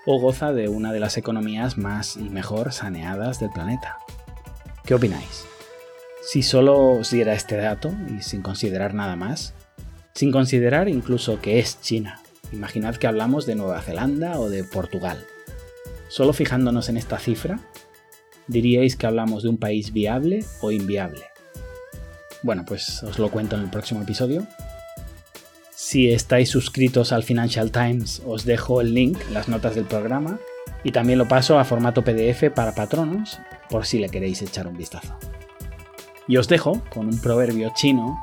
o 0.05 0.19
goza 0.19 0.53
de 0.53 0.67
una 0.67 0.91
de 0.91 0.99
las 0.99 1.17
economías 1.17 1.77
más 1.77 2.17
y 2.17 2.29
mejor 2.29 2.73
saneadas 2.73 3.39
del 3.39 3.51
planeta. 3.51 3.97
¿Qué 4.85 4.93
opináis? 4.93 5.45
Si 6.25 6.43
solo 6.43 6.77
os 6.91 7.11
diera 7.11 7.33
este 7.33 7.57
dato 7.57 7.93
y 8.09 8.21
sin 8.21 8.41
considerar 8.41 8.93
nada 8.93 9.15
más, 9.15 9.53
sin 10.13 10.31
considerar 10.31 10.89
incluso 10.89 11.41
que 11.41 11.59
es 11.59 11.81
China, 11.81 12.21
imaginad 12.51 12.95
que 12.95 13.07
hablamos 13.07 13.45
de 13.45 13.55
Nueva 13.55 13.81
Zelanda 13.81 14.39
o 14.39 14.49
de 14.49 14.63
Portugal. 14.63 15.25
Solo 16.09 16.33
fijándonos 16.33 16.89
en 16.89 16.97
esta 16.97 17.17
cifra, 17.17 17.59
diríais 18.47 18.95
que 18.95 19.07
hablamos 19.07 19.43
de 19.43 19.49
un 19.49 19.57
país 19.57 19.93
viable 19.93 20.45
o 20.61 20.71
inviable. 20.71 21.23
Bueno, 22.43 22.65
pues 22.67 23.01
os 23.03 23.19
lo 23.19 23.31
cuento 23.31 23.55
en 23.55 23.63
el 23.63 23.69
próximo 23.69 24.01
episodio 24.01 24.45
si 25.93 26.11
estáis 26.11 26.49
suscritos 26.49 27.11
al 27.11 27.21
Financial 27.21 27.69
Times, 27.71 28.23
os 28.25 28.45
dejo 28.45 28.81
el 28.81 28.95
link, 28.95 29.15
las 29.29 29.47
notas 29.47 29.75
del 29.75 29.85
programa, 29.85 30.39
y 30.83 30.91
también 30.91 31.19
lo 31.19 31.27
paso 31.27 31.59
a 31.59 31.65
formato 31.65 32.03
PDF 32.03 32.49
para 32.49 32.73
patronos, 32.73 33.37
por 33.69 33.85
si 33.85 33.99
le 33.99 34.09
queréis 34.09 34.41
echar 34.41 34.65
un 34.65 34.75
vistazo. 34.75 35.15
Y 36.27 36.37
os 36.37 36.47
dejo 36.47 36.81
con 36.89 37.05
un 37.05 37.21
proverbio 37.21 37.73
chino 37.75 38.19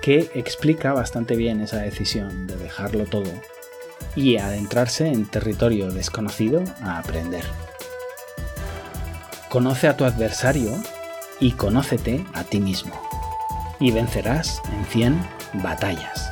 que 0.00 0.30
explica 0.34 0.94
bastante 0.94 1.36
bien 1.36 1.60
esa 1.60 1.82
decisión 1.82 2.46
de 2.46 2.56
dejarlo 2.56 3.04
todo 3.04 3.30
y 4.16 4.38
adentrarse 4.38 5.08
en 5.08 5.26
territorio 5.26 5.90
desconocido 5.92 6.64
a 6.80 6.96
aprender. 6.96 7.44
Conoce 9.50 9.86
a 9.86 9.98
tu 9.98 10.06
adversario 10.06 10.72
y 11.40 11.52
conócete 11.52 12.24
a 12.32 12.44
ti 12.44 12.58
mismo, 12.58 12.94
y 13.80 13.90
vencerás 13.90 14.62
en 14.74 14.86
100 14.86 15.20
batallas. 15.62 16.31